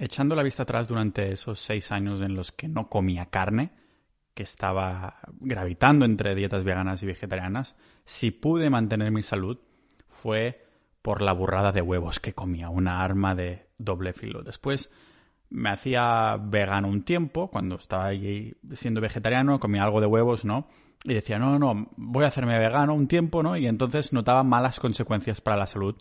Echando 0.00 0.34
la 0.34 0.42
vista 0.42 0.62
atrás 0.62 0.88
durante 0.88 1.30
esos 1.30 1.60
seis 1.60 1.92
años 1.92 2.22
en 2.22 2.34
los 2.34 2.52
que 2.52 2.68
no 2.68 2.88
comía 2.88 3.26
carne, 3.26 3.70
que 4.32 4.42
estaba 4.42 5.18
gravitando 5.40 6.06
entre 6.06 6.34
dietas 6.34 6.64
veganas 6.64 7.02
y 7.02 7.06
vegetarianas, 7.06 7.76
si 8.06 8.30
pude 8.30 8.70
mantener 8.70 9.12
mi 9.12 9.22
salud 9.22 9.58
fue 10.06 10.66
por 11.02 11.20
la 11.20 11.34
burrada 11.34 11.70
de 11.72 11.82
huevos 11.82 12.18
que 12.18 12.32
comía, 12.32 12.70
una 12.70 13.04
arma 13.04 13.34
de 13.34 13.66
doble 13.76 14.14
filo. 14.14 14.42
Después 14.42 14.90
me 15.50 15.68
hacía 15.68 16.38
vegano 16.40 16.88
un 16.88 17.02
tiempo, 17.02 17.50
cuando 17.50 17.74
estaba 17.74 18.06
ahí 18.06 18.54
siendo 18.72 19.02
vegetariano, 19.02 19.60
comía 19.60 19.82
algo 19.82 20.00
de 20.00 20.06
huevos, 20.06 20.46
¿no? 20.46 20.66
Y 21.04 21.12
decía, 21.12 21.38
no, 21.38 21.58
no, 21.58 21.90
voy 21.98 22.24
a 22.24 22.28
hacerme 22.28 22.58
vegano 22.58 22.94
un 22.94 23.06
tiempo, 23.06 23.42
¿no? 23.42 23.54
Y 23.54 23.66
entonces 23.66 24.14
notaba 24.14 24.44
malas 24.44 24.80
consecuencias 24.80 25.42
para 25.42 25.58
la 25.58 25.66
salud 25.66 25.96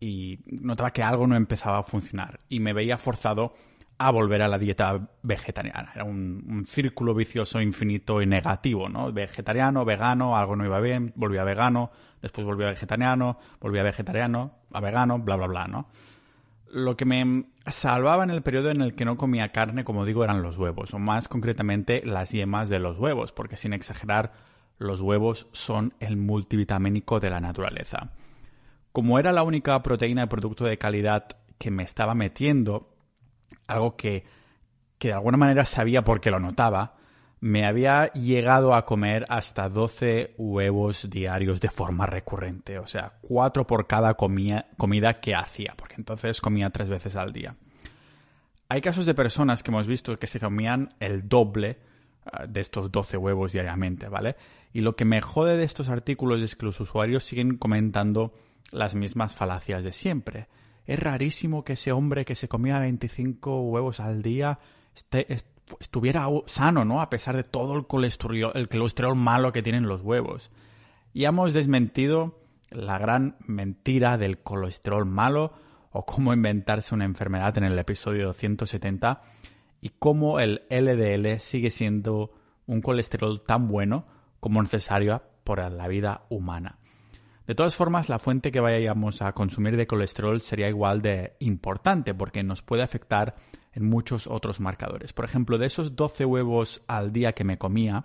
y 0.00 0.38
notaba 0.62 0.92
que 0.92 1.02
algo 1.02 1.26
no 1.26 1.36
empezaba 1.36 1.78
a 1.78 1.82
funcionar 1.82 2.40
y 2.48 2.60
me 2.60 2.72
veía 2.72 2.98
forzado 2.98 3.54
a 3.98 4.12
volver 4.12 4.42
a 4.42 4.48
la 4.48 4.58
dieta 4.58 5.08
vegetariana. 5.22 5.90
Era 5.94 6.04
un, 6.04 6.64
círculo 6.66 7.14
vicioso 7.14 7.60
infinito 7.60 8.22
y 8.22 8.26
negativo, 8.26 8.88
¿no? 8.88 9.12
Vegetariano, 9.12 9.84
vegano, 9.84 10.36
algo 10.36 10.54
no 10.54 10.64
iba 10.64 10.78
bien, 10.80 11.12
volvía 11.16 11.42
a 11.42 11.44
vegano, 11.44 11.90
después 12.22 12.46
volvía 12.46 12.68
a 12.68 12.70
vegetariano, 12.70 13.38
volvía 13.60 13.80
a 13.80 13.84
vegetariano, 13.84 14.52
a 14.72 14.80
vegano, 14.80 15.18
bla, 15.18 15.36
bla, 15.36 15.48
bla, 15.48 15.66
¿no? 15.66 15.88
Lo 16.70 16.96
que 16.96 17.06
me 17.06 17.46
salvaba 17.66 18.22
en 18.22 18.30
el 18.30 18.42
periodo 18.42 18.70
en 18.70 18.82
el 18.82 18.94
que 18.94 19.04
no 19.04 19.16
comía 19.16 19.50
carne, 19.50 19.84
como 19.84 20.04
digo, 20.04 20.22
eran 20.22 20.42
los 20.42 20.58
huevos, 20.58 20.94
o 20.94 20.98
más 20.98 21.26
concretamente 21.26 22.02
las 22.04 22.30
yemas 22.30 22.68
de 22.68 22.78
los 22.78 22.98
huevos, 22.98 23.32
porque 23.32 23.56
sin 23.56 23.72
exagerar, 23.72 24.32
los 24.78 25.00
huevos 25.00 25.48
son 25.52 25.94
el 25.98 26.16
multivitamínico 26.16 27.18
de 27.18 27.30
la 27.30 27.40
naturaleza. 27.40 28.12
Como 28.98 29.20
era 29.20 29.30
la 29.30 29.44
única 29.44 29.80
proteína 29.80 30.22
de 30.22 30.26
producto 30.26 30.64
de 30.64 30.76
calidad 30.76 31.28
que 31.56 31.70
me 31.70 31.84
estaba 31.84 32.16
metiendo, 32.16 32.96
algo 33.68 33.94
que, 33.96 34.24
que 34.98 35.06
de 35.06 35.14
alguna 35.14 35.36
manera 35.36 35.64
sabía 35.66 36.02
porque 36.02 36.32
lo 36.32 36.40
notaba, 36.40 36.96
me 37.38 37.64
había 37.64 38.10
llegado 38.12 38.74
a 38.74 38.84
comer 38.84 39.24
hasta 39.28 39.68
12 39.68 40.34
huevos 40.36 41.08
diarios 41.08 41.60
de 41.60 41.70
forma 41.70 42.06
recurrente, 42.06 42.80
o 42.80 42.88
sea, 42.88 43.12
cuatro 43.20 43.68
por 43.68 43.86
cada 43.86 44.14
comida 44.14 45.20
que 45.20 45.32
hacía, 45.36 45.74
porque 45.76 45.94
entonces 45.96 46.40
comía 46.40 46.70
tres 46.70 46.88
veces 46.88 47.14
al 47.14 47.32
día. 47.32 47.54
Hay 48.68 48.80
casos 48.80 49.06
de 49.06 49.14
personas 49.14 49.62
que 49.62 49.70
hemos 49.70 49.86
visto 49.86 50.18
que 50.18 50.26
se 50.26 50.40
comían 50.40 50.88
el 50.98 51.28
doble 51.28 51.78
ah, 52.24 52.46
de 52.48 52.60
estos 52.60 52.90
12 52.90 53.16
huevos 53.16 53.52
diariamente, 53.52 54.08
¿vale? 54.08 54.34
Y 54.72 54.80
lo 54.80 54.96
que 54.96 55.04
me 55.04 55.20
jode 55.20 55.56
de 55.56 55.62
estos 55.62 55.88
artículos 55.88 56.42
es 56.42 56.56
que 56.56 56.66
los 56.66 56.80
usuarios 56.80 57.22
siguen 57.22 57.58
comentando 57.58 58.34
las 58.70 58.94
mismas 58.94 59.36
falacias 59.36 59.84
de 59.84 59.92
siempre. 59.92 60.48
Es 60.86 60.98
rarísimo 60.98 61.64
que 61.64 61.74
ese 61.74 61.92
hombre 61.92 62.24
que 62.24 62.34
se 62.34 62.48
comía 62.48 62.80
25 62.80 63.62
huevos 63.62 64.00
al 64.00 64.22
día 64.22 64.58
estuviera 65.80 66.26
sano, 66.46 66.84
¿no? 66.84 67.00
A 67.02 67.10
pesar 67.10 67.36
de 67.36 67.44
todo 67.44 67.74
el 67.74 67.86
colesterol, 67.86 68.52
el 68.54 68.68
colesterol 68.68 69.14
malo 69.14 69.52
que 69.52 69.62
tienen 69.62 69.86
los 69.86 70.02
huevos. 70.02 70.50
Y 71.12 71.24
hemos 71.24 71.52
desmentido 71.52 72.38
la 72.70 72.98
gran 72.98 73.36
mentira 73.46 74.18
del 74.18 74.38
colesterol 74.38 75.06
malo 75.06 75.52
o 75.90 76.04
cómo 76.04 76.32
inventarse 76.32 76.94
una 76.94 77.04
enfermedad 77.04 77.56
en 77.58 77.64
el 77.64 77.78
episodio 77.78 78.32
170 78.32 79.22
y 79.80 79.90
cómo 79.98 80.40
el 80.40 80.62
LDL 80.70 81.40
sigue 81.40 81.70
siendo 81.70 82.32
un 82.66 82.82
colesterol 82.82 83.42
tan 83.44 83.68
bueno 83.68 84.06
como 84.40 84.62
necesario 84.62 85.22
para 85.44 85.70
la 85.70 85.88
vida 85.88 86.22
humana. 86.28 86.78
De 87.48 87.54
todas 87.54 87.76
formas, 87.76 88.10
la 88.10 88.18
fuente 88.18 88.52
que 88.52 88.60
vayamos 88.60 89.22
a 89.22 89.32
consumir 89.32 89.78
de 89.78 89.86
colesterol 89.86 90.42
sería 90.42 90.68
igual 90.68 91.00
de 91.00 91.32
importante 91.40 92.12
porque 92.12 92.42
nos 92.42 92.60
puede 92.60 92.82
afectar 92.82 93.36
en 93.72 93.88
muchos 93.88 94.26
otros 94.26 94.60
marcadores. 94.60 95.14
Por 95.14 95.24
ejemplo, 95.24 95.56
de 95.56 95.64
esos 95.64 95.96
12 95.96 96.26
huevos 96.26 96.84
al 96.88 97.10
día 97.10 97.32
que 97.32 97.44
me 97.44 97.56
comía, 97.56 98.04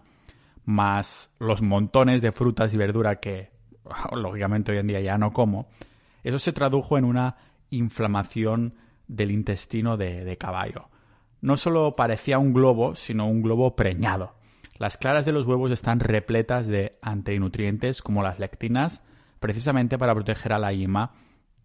más 0.63 1.29
los 1.39 1.61
montones 1.61 2.21
de 2.21 2.31
frutas 2.31 2.73
y 2.73 2.77
verdura 2.77 3.19
que 3.19 3.51
lógicamente 4.15 4.71
hoy 4.71 4.77
en 4.77 4.87
día 4.87 5.01
ya 5.01 5.17
no 5.17 5.33
como, 5.33 5.67
eso 6.23 6.39
se 6.39 6.53
tradujo 6.53 6.97
en 6.97 7.03
una 7.03 7.35
inflamación 7.69 8.75
del 9.09 9.31
intestino 9.31 9.97
de, 9.97 10.23
de 10.23 10.37
caballo. 10.37 10.87
No 11.41 11.57
solo 11.57 11.97
parecía 11.97 12.39
un 12.39 12.53
globo, 12.53 12.95
sino 12.95 13.27
un 13.27 13.41
globo 13.41 13.75
preñado. 13.75 14.37
Las 14.77 14.95
claras 14.95 15.25
de 15.25 15.33
los 15.33 15.45
huevos 15.45 15.69
están 15.73 15.99
repletas 15.99 16.65
de 16.65 16.97
antinutrientes 17.01 18.01
como 18.01 18.23
las 18.23 18.39
lectinas, 18.39 19.03
precisamente 19.43 19.97
para 19.97 20.15
proteger 20.15 20.53
a 20.53 20.57
la 20.57 20.71
yema 20.71 21.11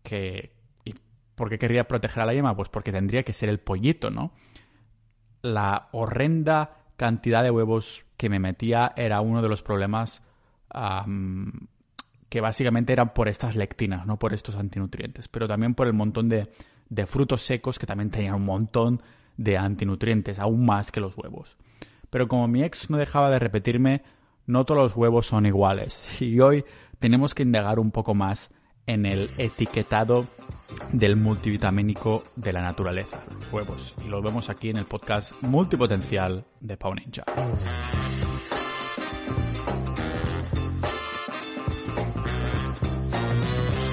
que... 0.03 0.53
¿Y 0.84 0.97
por 1.37 1.49
qué 1.49 1.61
querría 1.61 1.87
proteger 1.87 2.25
a 2.25 2.27
la 2.27 2.34
yema? 2.34 2.56
Pues 2.56 2.69
porque 2.69 2.91
tendría 2.91 3.22
que 3.22 3.33
ser 3.33 3.49
el 3.49 3.61
pollito, 3.61 4.11
¿no? 4.11 4.33
La 5.43 5.88
horrenda 5.93 6.78
cantidad 6.97 7.44
de 7.44 7.53
huevos 7.53 8.05
que 8.17 8.28
me 8.28 8.41
metía 8.41 8.94
era 8.97 9.21
uno 9.21 9.43
de 9.43 9.49
los 9.49 9.62
problemas 9.62 10.25
que 12.28 12.41
básicamente 12.41 12.93
eran 12.93 13.15
por 13.15 13.28
estas 13.28 13.55
lectinas, 13.55 14.05
no 14.09 14.19
por 14.19 14.34
estos 14.34 14.56
antinutrientes, 14.56 15.28
pero 15.28 15.47
también 15.47 15.77
por 15.77 15.87
el 15.87 15.93
montón 15.93 16.28
de, 16.28 16.50
de 16.88 17.06
frutos 17.06 17.43
secos 17.43 17.78
que 17.78 17.87
también 17.87 18.11
tenían 18.11 18.34
un 18.34 18.44
montón 18.44 19.03
de 19.37 19.56
antinutrientes, 19.56 20.41
aún 20.41 20.67
más 20.67 20.91
que 20.91 20.99
los 20.99 21.17
huevos. 21.17 21.56
Pero 22.11 22.27
como 22.27 22.49
mi 22.49 22.65
ex 22.65 22.91
no 22.91 22.97
dejaba 22.97 23.31
de 23.31 23.38
repetirme, 23.38 24.03
no 24.49 24.65
todos 24.65 24.83
los 24.83 24.97
huevos 24.97 25.27
son 25.27 25.47
iguales. 25.47 26.05
Y 26.21 26.41
hoy 26.41 26.65
tenemos 26.99 27.35
que 27.35 27.43
indagar 27.43 27.79
un 27.79 27.91
poco 27.91 28.15
más 28.15 28.51
en 28.87 29.07
el 29.07 29.29
etiquetado 29.37 30.25
del 30.93 31.17
multivitamínico 31.17 32.25
de 32.37 32.53
la 32.53 32.63
naturaleza, 32.63 33.23
huevos. 33.53 33.95
Y 34.05 34.09
lo 34.09 34.23
vemos 34.23 34.49
aquí 34.49 34.71
en 34.71 34.79
el 34.79 34.87
podcast 34.87 35.33
multipotencial 35.43 36.45
de 36.61 36.77
Pau 36.77 36.95
Ninja. 36.95 37.25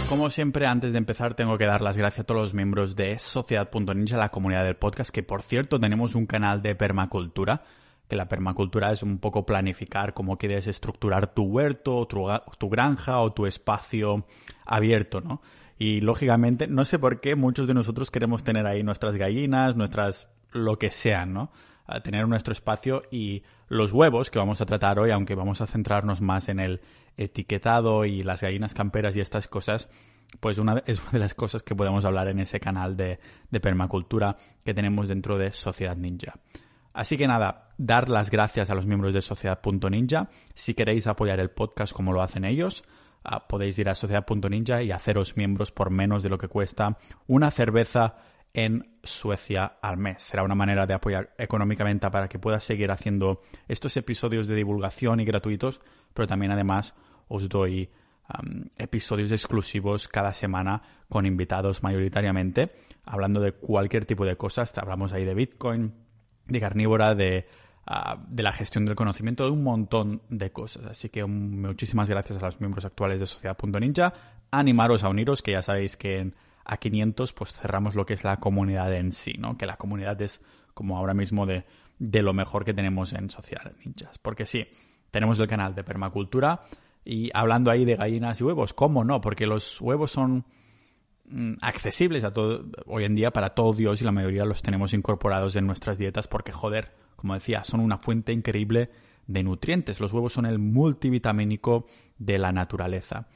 Como 0.07 0.29
siempre, 0.29 0.65
antes 0.65 0.93
de 0.93 0.97
empezar, 0.97 1.33
tengo 1.33 1.57
que 1.57 1.65
dar 1.65 1.81
las 1.81 1.97
gracias 1.97 2.21
a 2.21 2.23
todos 2.23 2.41
los 2.41 2.53
miembros 2.53 2.95
de 2.95 3.19
Sociedad.ninja, 3.19 4.15
la 4.15 4.29
comunidad 4.29 4.63
del 4.63 4.77
podcast, 4.77 5.09
que 5.09 5.23
por 5.23 5.41
cierto 5.41 5.77
tenemos 5.77 6.15
un 6.15 6.25
canal 6.25 6.61
de 6.61 6.73
permacultura 6.75 7.63
que 8.07 8.15
la 8.15 8.27
permacultura 8.27 8.91
es 8.91 9.03
un 9.03 9.17
poco 9.17 9.45
planificar 9.45 10.13
cómo 10.13 10.37
quieres 10.37 10.67
estructurar 10.67 11.33
tu 11.33 11.43
huerto, 11.43 12.05
tu, 12.07 12.69
granja 12.69 13.19
o 13.21 13.33
tu 13.33 13.45
espacio 13.45 14.25
abierto, 14.65 15.21
¿no? 15.21 15.41
Y 15.77 16.01
lógicamente, 16.01 16.67
no 16.67 16.85
sé 16.85 16.99
por 16.99 17.19
qué 17.19 17.35
muchos 17.35 17.67
de 17.67 17.73
nosotros 17.73 18.11
queremos 18.11 18.43
tener 18.43 18.65
ahí 18.65 18.83
nuestras 18.83 19.15
gallinas, 19.15 19.75
nuestras 19.75 20.29
lo 20.51 20.77
que 20.77 20.91
sean, 20.91 21.33
¿no? 21.33 21.51
Tener 22.03 22.27
nuestro 22.27 22.53
espacio 22.53 23.03
y 23.11 23.43
los 23.67 23.91
huevos 23.91 24.31
que 24.31 24.39
vamos 24.39 24.61
a 24.61 24.65
tratar 24.65 24.99
hoy, 24.99 25.11
aunque 25.11 25.35
vamos 25.35 25.61
a 25.61 25.67
centrarnos 25.67 26.21
más 26.21 26.49
en 26.49 26.59
el 26.59 26.81
etiquetado 27.17 28.05
y 28.05 28.21
las 28.21 28.41
gallinas 28.41 28.73
camperas 28.73 29.15
y 29.15 29.21
estas 29.21 29.47
cosas, 29.47 29.89
pues 30.39 30.57
una, 30.57 30.83
es 30.85 31.01
una 31.01 31.11
de 31.11 31.19
las 31.19 31.33
cosas 31.33 31.63
que 31.63 31.75
podemos 31.75 32.05
hablar 32.05 32.27
en 32.27 32.39
ese 32.39 32.59
canal 32.59 32.95
de, 32.95 33.19
de 33.49 33.59
permacultura 33.59 34.37
que 34.63 34.73
tenemos 34.73 35.07
dentro 35.07 35.37
de 35.37 35.51
Sociedad 35.51 35.95
Ninja. 35.95 36.35
Así 36.95 37.17
que 37.17 37.27
nada, 37.27 37.73
dar 37.77 38.07
las 38.07 38.31
gracias 38.31 38.69
a 38.69 38.75
los 38.75 38.85
miembros 38.85 39.13
de 39.13 39.21
Sociedad.ninja. 39.21 40.29
Si 40.53 40.73
queréis 40.73 41.07
apoyar 41.07 41.41
el 41.41 41.51
podcast 41.51 41.91
como 41.91 42.13
lo 42.13 42.21
hacen 42.21 42.45
ellos, 42.45 42.85
ah, 43.25 43.49
podéis 43.49 43.77
ir 43.77 43.89
a 43.89 43.95
Sociedad.ninja 43.95 44.81
y 44.81 44.93
haceros 44.93 45.35
miembros 45.35 45.73
por 45.73 45.89
menos 45.89 46.23
de 46.23 46.29
lo 46.29 46.37
que 46.37 46.47
cuesta 46.47 46.97
una 47.27 47.51
cerveza 47.51 48.15
en 48.53 48.95
Suecia 49.03 49.65
al 49.81 49.97
mes. 49.97 50.23
Será 50.23 50.43
una 50.43 50.55
manera 50.55 50.87
de 50.87 50.93
apoyar 50.93 51.33
económicamente 51.37 52.09
para 52.09 52.29
que 52.29 52.39
pueda 52.39 52.61
seguir 52.61 52.89
haciendo 52.89 53.41
estos 53.67 53.97
episodios 53.97 54.47
de 54.47 54.55
divulgación 54.55 55.19
y 55.19 55.25
gratuitos, 55.25 55.81
pero 56.13 56.29
también 56.29 56.53
además 56.53 56.95
os 57.27 57.49
doy 57.49 57.89
episodios 58.77 59.33
exclusivos 59.33 60.07
cada 60.07 60.33
semana 60.33 60.81
con 61.09 61.25
invitados 61.25 61.83
mayoritariamente, 61.83 62.71
hablando 63.03 63.41
de 63.41 63.51
cualquier 63.51 64.05
tipo 64.05 64.25
de 64.25 64.37
cosas. 64.37 64.75
Hablamos 64.77 65.11
ahí 65.11 65.25
de 65.25 65.35
Bitcoin, 65.35 66.04
de 66.47 66.59
carnívora, 66.59 67.15
de, 67.15 67.47
ah, 67.85 68.17
de 68.27 68.43
la 68.43 68.53
gestión 68.53 68.85
del 68.85 68.95
conocimiento, 68.95 69.45
de 69.45 69.51
un 69.51 69.63
montón 69.63 70.21
de 70.29 70.51
cosas. 70.51 70.85
Así 70.85 71.09
que 71.09 71.25
muchísimas 71.25 72.09
gracias 72.09 72.41
a 72.41 72.45
los 72.45 72.59
miembros 72.59 72.85
actuales 72.85 73.19
de 73.19 73.27
Sociedad.ninja. 73.27 74.13
Animaros 74.51 75.03
a 75.03 75.09
uniros, 75.09 75.41
que 75.41 75.51
ya 75.51 75.61
sabéis 75.61 75.97
que 75.97 76.19
en 76.19 76.35
a 76.67 76.77
500 76.77 77.33
pues 77.33 77.53
cerramos 77.53 77.93
lo 77.93 78.05
que 78.05 78.15
es 78.15 78.23
la 78.23 78.37
comunidad 78.37 78.91
en 78.93 79.11
sí, 79.11 79.33
¿no? 79.37 79.57
Que 79.57 79.67
la 79.67 79.77
comunidad 79.77 80.19
es 80.21 80.41
como 80.73 80.97
ahora 80.97 81.13
mismo 81.13 81.45
de, 81.45 81.65
de 81.99 82.21
lo 82.23 82.33
mejor 82.33 82.65
que 82.65 82.73
tenemos 82.73 83.13
en 83.13 83.29
Social 83.29 83.75
Ninjas. 83.85 84.17
Porque 84.17 84.45
sí, 84.45 84.67
tenemos 85.11 85.39
el 85.39 85.47
canal 85.47 85.75
de 85.75 85.83
permacultura 85.83 86.61
y 87.03 87.29
hablando 87.33 87.69
ahí 87.69 87.85
de 87.85 87.95
gallinas 87.95 88.41
y 88.41 88.43
huevos, 88.43 88.73
¿cómo 88.73 89.03
no? 89.03 89.21
Porque 89.21 89.45
los 89.45 89.79
huevos 89.79 90.11
son 90.11 90.45
Mm, 90.45 90.54
accesibles 91.61 92.23
a 92.23 92.33
todo 92.33 92.65
hoy 92.85 93.05
en 93.05 93.15
día 93.15 93.31
para 93.31 93.49
todo 93.49 93.73
Dios 93.73 94.01
y 94.01 94.05
la 94.05 94.11
mayoría 94.11 94.45
los 94.45 94.61
tenemos 94.61 94.93
incorporados 94.93 95.55
en 95.55 95.65
nuestras 95.65 95.97
dietas 95.97 96.27
porque 96.27 96.51
joder, 96.51 96.91
como 97.15 97.33
decía, 97.33 97.63
son 97.63 97.79
una 97.79 97.97
fuente 97.97 98.31
increíble 98.31 98.89
de 99.27 99.43
nutrientes. 99.43 99.99
Los 99.99 100.13
huevos 100.13 100.33
son 100.33 100.45
el 100.45 100.59
multivitamínico 100.59 101.87
de 102.17 102.37
la 102.37 102.51
naturaleza. 102.51 103.27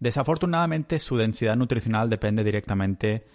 Desafortunadamente 0.00 0.98
su 0.98 1.16
densidad 1.16 1.56
nutricional 1.56 2.10
depende 2.10 2.44
directamente 2.44 3.26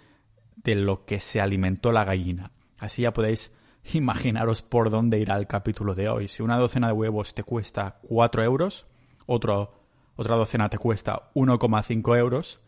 de 0.56 0.74
lo 0.74 1.04
que 1.04 1.20
se 1.20 1.40
alimentó 1.40 1.92
la 1.92 2.04
gallina. 2.04 2.50
Así 2.78 3.02
ya 3.02 3.12
podéis 3.12 3.52
imaginaros 3.94 4.62
por 4.62 4.90
dónde 4.90 5.18
irá 5.18 5.36
el 5.36 5.46
capítulo 5.46 5.94
de 5.94 6.08
hoy. 6.08 6.28
Si 6.28 6.42
una 6.42 6.58
docena 6.58 6.88
de 6.88 6.92
huevos 6.94 7.34
te 7.34 7.44
cuesta 7.44 8.00
4 8.02 8.42
euros, 8.42 8.86
otra 9.26 9.68
docena 10.16 10.68
te 10.68 10.78
cuesta 10.78 11.30
1,5 11.34 12.18
euros 12.18 12.60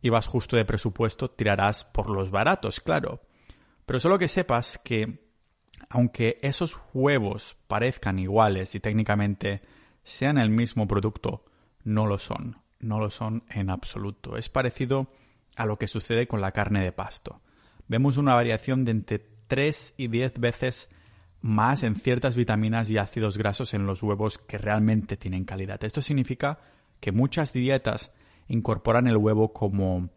y 0.00 0.10
vas 0.10 0.26
justo 0.26 0.56
de 0.56 0.64
presupuesto, 0.64 1.30
tirarás 1.30 1.84
por 1.84 2.10
los 2.10 2.30
baratos, 2.30 2.80
claro. 2.80 3.20
Pero 3.86 4.00
solo 4.00 4.18
que 4.18 4.28
sepas 4.28 4.78
que 4.78 5.28
aunque 5.90 6.38
esos 6.42 6.78
huevos 6.92 7.56
parezcan 7.66 8.18
iguales 8.18 8.74
y 8.74 8.80
técnicamente 8.80 9.62
sean 10.02 10.38
el 10.38 10.50
mismo 10.50 10.86
producto, 10.86 11.44
no 11.84 12.06
lo 12.06 12.18
son. 12.18 12.58
No 12.80 13.00
lo 13.00 13.10
son 13.10 13.44
en 13.50 13.70
absoluto. 13.70 14.36
Es 14.36 14.48
parecido 14.48 15.10
a 15.56 15.66
lo 15.66 15.78
que 15.78 15.88
sucede 15.88 16.28
con 16.28 16.40
la 16.40 16.52
carne 16.52 16.82
de 16.82 16.92
pasto. 16.92 17.40
Vemos 17.88 18.16
una 18.16 18.34
variación 18.34 18.84
de 18.84 18.92
entre 18.92 19.18
3 19.48 19.94
y 19.96 20.08
10 20.08 20.38
veces 20.38 20.88
más 21.40 21.82
en 21.82 21.96
ciertas 21.96 22.36
vitaminas 22.36 22.90
y 22.90 22.98
ácidos 22.98 23.38
grasos 23.38 23.74
en 23.74 23.86
los 23.86 24.02
huevos 24.02 24.38
que 24.38 24.58
realmente 24.58 25.16
tienen 25.16 25.44
calidad. 25.44 25.82
Esto 25.82 26.02
significa 26.02 26.58
que 27.00 27.12
muchas 27.12 27.52
dietas 27.52 28.12
incorporan 28.48 29.06
el 29.06 29.16
huevo 29.16 29.52
como 29.52 30.10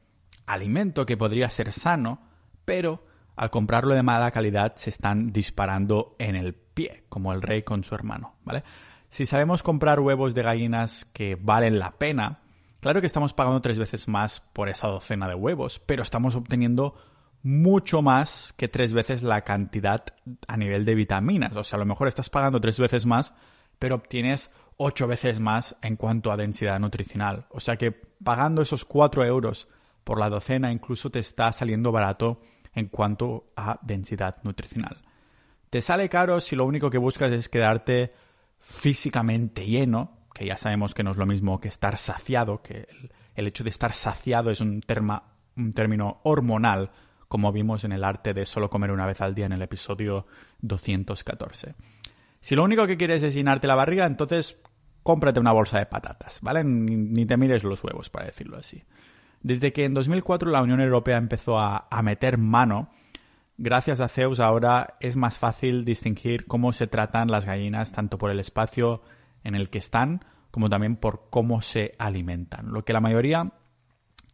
alimento 0.46 1.06
que 1.06 1.18
podría 1.18 1.50
ser 1.50 1.72
sano, 1.72 2.22
pero 2.66 3.06
al 3.36 3.50
comprarlo 3.50 3.94
de 3.94 4.04
mala 4.04 4.32
calidad 4.32 4.76
se 4.76 4.90
están 4.90 5.32
disparando 5.32 6.16
en 6.20 6.36
el 6.36 6.54
pie, 6.54 7.04
como 7.10 7.34
el 7.34 7.42
rey 7.42 7.64
con 7.64 7.84
su 7.84 7.96
hermano, 7.96 8.36
¿vale? 8.44 8.64
Si 9.10 9.26
sabemos 9.26 9.64
comprar 9.64 10.00
huevos 10.00 10.34
de 10.34 10.44
gallinas 10.44 11.06
que 11.06 11.36
valen 11.36 11.80
la 11.80 11.92
pena, 11.92 12.40
claro 12.80 13.02
que 13.02 13.08
estamos 13.08 13.34
pagando 13.34 13.62
tres 13.62 13.78
veces 13.78 14.08
más 14.08 14.40
por 14.40 14.70
esa 14.70 14.88
docena 14.88 15.28
de 15.28 15.36
huevos, 15.36 15.80
pero 15.80 16.04
estamos 16.04 16.36
obteniendo 16.36 16.96
mucho 17.44 18.02
más 18.02 18.54
que 18.54 18.68
tres 18.68 18.94
veces 18.94 19.24
la 19.24 19.42
cantidad 19.42 20.06
a 20.48 20.58
nivel 20.58 20.86
de 20.86 20.96
vitaminas. 20.96 21.56
O 21.56 21.64
sea, 21.64 21.78
a 21.78 21.80
lo 21.80 21.86
mejor 21.86 22.08
estás 22.08 22.30
pagando 22.30 22.62
tres 22.62 22.80
veces 22.80 23.06
más, 23.06 23.34
pero 23.80 23.96
obtienes 23.96 24.52
ocho 24.84 25.08
veces 25.08 25.40
más 25.40 25.76
en 25.84 25.96
cuanto 25.96 26.32
a 26.32 26.38
densidad 26.38 26.80
nutricional. 26.80 27.46
O 27.50 27.60
sea 27.60 27.78
que 27.78 27.92
pagando 27.92 28.64
esos 28.64 28.84
cuatro 28.84 29.24
euros 29.24 29.68
por 30.04 30.20
la 30.20 30.28
docena 30.28 30.72
incluso 30.72 31.12
te 31.12 31.20
está 31.20 31.52
saliendo 31.52 31.92
barato 31.92 32.42
en 32.74 32.88
cuanto 32.88 33.52
a 33.56 33.80
densidad 33.84 34.38
nutricional. 34.44 34.98
Te 35.70 35.82
sale 35.82 36.10
caro 36.10 36.40
si 36.42 36.56
lo 36.56 36.66
único 36.66 36.90
que 36.90 36.98
buscas 36.98 37.32
es 37.32 37.48
quedarte 37.48 38.12
físicamente 38.60 39.68
lleno, 39.68 40.18
que 40.34 40.48
ya 40.48 40.58
sabemos 40.58 40.96
que 40.96 41.04
no 41.04 41.12
es 41.12 41.18
lo 41.18 41.28
mismo 41.28 41.60
que 41.60 41.68
estar 41.68 41.98
saciado, 41.98 42.64
que 42.64 42.88
el, 43.36 43.48
hecho 43.48 43.64
de 43.64 43.70
estar 43.70 43.94
saciado 43.94 44.50
es 44.50 44.62
un, 44.62 44.84
un 45.58 45.74
término 45.74 46.22
hormonal, 46.24 46.90
como 47.28 47.52
vimos 47.52 47.84
en 47.84 47.92
el 47.92 48.04
arte 48.04 48.34
de 48.34 48.46
solo 48.46 48.70
comer 48.70 48.92
una 48.92 49.06
vez 49.06 49.22
al 49.22 49.36
día 49.36 49.46
en 49.46 49.54
el 49.54 49.62
episodio 49.62 50.26
214. 50.62 51.76
Si 52.40 52.56
lo 52.56 52.64
único 52.64 52.88
que 52.88 52.98
quieres 52.98 53.22
es 53.22 53.36
llenarte 53.36 53.68
la 53.68 53.76
barriga, 53.76 54.08
entonces 54.08 54.60
cómprate 55.04 55.40
una 55.40 55.52
bolsa 55.52 55.80
de 55.80 55.86
patatas, 55.86 56.40
¿vale? 56.42 56.64
Ni, 56.64 57.26
te 57.26 57.38
mires 57.38 57.64
los 57.64 57.84
huevos, 57.84 58.10
para 58.10 58.26
decirlo 58.26 58.58
así. 58.58 58.84
Desde 59.42 59.74
que 59.74 59.86
en 59.86 59.94
2004 59.94 60.52
la 60.52 60.62
Unión 60.62 60.80
Europea 60.82 61.18
empezó 61.18 61.60
a, 61.60 61.88
meter 62.04 62.38
mano, 62.38 62.90
gracias 63.58 64.00
a 64.00 64.08
Zeus 64.08 64.40
ahora 64.40 64.98
es 65.00 65.16
más 65.16 65.40
fácil 65.40 65.84
distinguir 65.84 66.46
cómo 66.46 66.74
se 66.74 66.88
tratan 66.88 67.30
las 67.30 67.46
gallinas 67.46 67.92
tanto 67.92 68.18
por 68.18 68.30
el 68.30 68.40
espacio 68.40 69.02
en 69.44 69.56
el 69.56 69.70
que 69.70 69.80
están 69.80 70.24
como 70.52 70.70
también 70.70 70.98
por 70.98 71.30
cómo 71.30 71.62
se 71.62 71.96
alimentan. 71.98 72.72
Lo 72.72 72.84
que 72.84 72.94
la 72.94 73.00
mayoría 73.00 73.54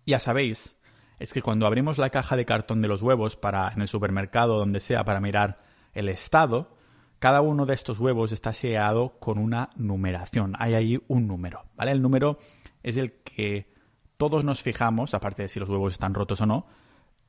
ya 0.06 0.20
sabéis 0.20 0.76
es 1.20 1.32
que 1.32 1.42
cuando 1.42 1.68
abrimos 1.68 1.98
la 1.98 2.10
caja 2.10 2.36
de 2.36 2.46
cartón 2.46 2.82
de 2.82 2.88
los 2.88 3.02
huevos 3.02 3.36
para 3.36 3.70
en 3.70 3.82
el 3.82 3.88
supermercado 3.88 4.58
donde 4.58 4.80
sea 4.80 5.04
para 5.04 5.22
mirar 5.22 5.62
el 5.94 6.10
estado, 6.10 6.77
cada 7.20 7.42
uno 7.42 7.66
de 7.66 7.74
estos 7.74 8.00
huevos 8.00 8.32
está 8.32 8.54
sellado 8.54 9.18
con 9.20 9.38
una 9.38 9.70
numeración. 9.76 10.54
Hay 10.60 10.74
ahí 10.74 11.00
un 11.08 11.28
número, 11.28 11.64
¿vale? 11.76 11.92
El 11.92 12.02
número 12.02 12.40
es 12.84 12.98
el 12.98 13.14
que 13.24 13.72
todos 14.18 14.44
nos 14.44 14.62
fijamos, 14.62 15.14
aparte 15.14 15.44
de 15.44 15.50
si 15.50 15.60
los 15.60 15.70
huevos 15.70 15.94
están 15.94 16.14
rotos 16.14 16.42
o 16.42 16.46
no, 16.46 16.68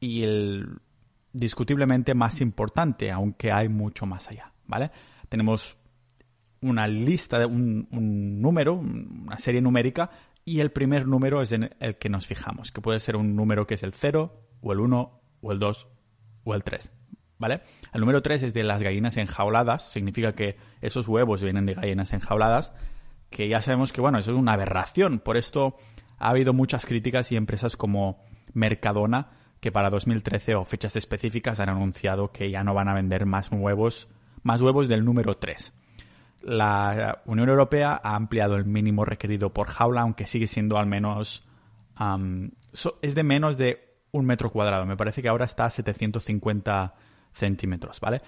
y 0.01 0.23
el 0.23 0.81
discutiblemente 1.33 2.15
más 2.15 2.41
importante, 2.41 3.11
aunque 3.11 3.53
hay 3.53 3.69
mucho 3.69 4.07
más 4.07 4.29
allá, 4.29 4.53
¿vale? 4.67 4.91
Tenemos 5.29 5.77
una 6.61 6.87
lista, 6.87 7.39
de 7.39 7.47
un, 7.47 7.89
número, 8.41 8.75
una 8.75 9.39
serie 9.39 9.61
numérica 9.61 10.11
y 10.45 10.61
el 10.61 10.71
primer 10.71 11.07
número 11.07 11.43
es 11.43 11.53
en 11.53 11.71
el 11.79 11.99
que 11.99 12.09
nos 12.09 12.27
fijamos, 12.27 12.73
que 12.73 12.81
puede 12.81 13.01
ser 13.01 13.17
un 13.17 13.37
número 13.37 13.67
que 13.67 13.75
es 13.75 13.83
el 13.83 13.93
0, 13.93 14.33
o 14.61 14.73
el 14.73 14.81
1, 14.81 15.21
o 15.41 15.53
el 15.53 15.59
2, 15.59 15.89
o 16.45 16.55
el 16.55 16.65
3. 16.65 16.91
¿Vale? 17.39 17.63
El 17.93 18.01
número 18.01 18.21
3 18.21 18.43
es 18.43 18.55
de 18.55 18.65
las 18.65 18.83
gallinas 18.83 19.17
enjauladas, 19.17 19.91
significa 19.91 20.35
que 20.35 20.57
esos 20.81 21.07
huevos 21.07 21.43
vienen 21.43 21.67
de 21.67 21.75
gallinas 21.75 22.13
enjauladas, 22.13 22.73
que 23.31 23.49
ya 23.49 23.61
sabemos 23.61 23.93
que, 23.93 24.01
bueno, 24.01 24.19
eso 24.19 24.33
es 24.33 24.37
una 24.37 24.55
aberración. 24.55 25.21
Por 25.21 25.37
esto 25.37 25.77
ha 26.19 26.31
habido 26.31 26.53
muchas 26.53 26.85
críticas 26.85 27.31
y 27.31 27.37
empresas 27.37 27.77
como 27.77 28.25
Mercadona, 28.55 29.31
que 29.61 29.71
para 29.71 29.91
2013 29.91 30.57
o 30.57 30.65
fechas 30.65 30.97
específicas 30.97 31.61
han 31.61 31.69
anunciado 31.69 32.33
que 32.33 32.51
ya 32.51 32.65
no 32.65 32.75
van 32.75 32.89
a 32.89 32.95
vender 32.95 33.27
más 33.27 33.51
huevos, 33.53 34.09
más 34.43 34.61
huevos 34.61 34.89
del 34.89 35.05
número 35.05 35.37
3 35.37 35.73
la 36.43 37.23
Unión 37.27 37.49
Europea 37.49 38.01
ha 38.03 38.15
ampliado 38.15 38.57
el 38.57 38.65
mínimo 38.65 39.05
requerido 39.05 39.53
por 39.53 39.69
jaula, 39.69 40.03
aunque 40.03 40.27
sigue 40.27 40.47
siendo 40.47 40.79
al 40.79 40.87
menos... 40.87 41.47
es 43.03 43.15
de 43.15 43.23
menos 43.23 43.59
de 43.59 43.97
un 44.13 44.25
metro 44.25 44.51
cuadrado. 44.51 44.87
Me 44.87 44.97
parece 44.97 45.23
que 45.23 45.29
ahora 45.29 45.45
está 45.45 45.67
a 45.67 45.71
750 45.71 46.95
centímetros, 47.39 48.01
¿vale? 48.01 48.23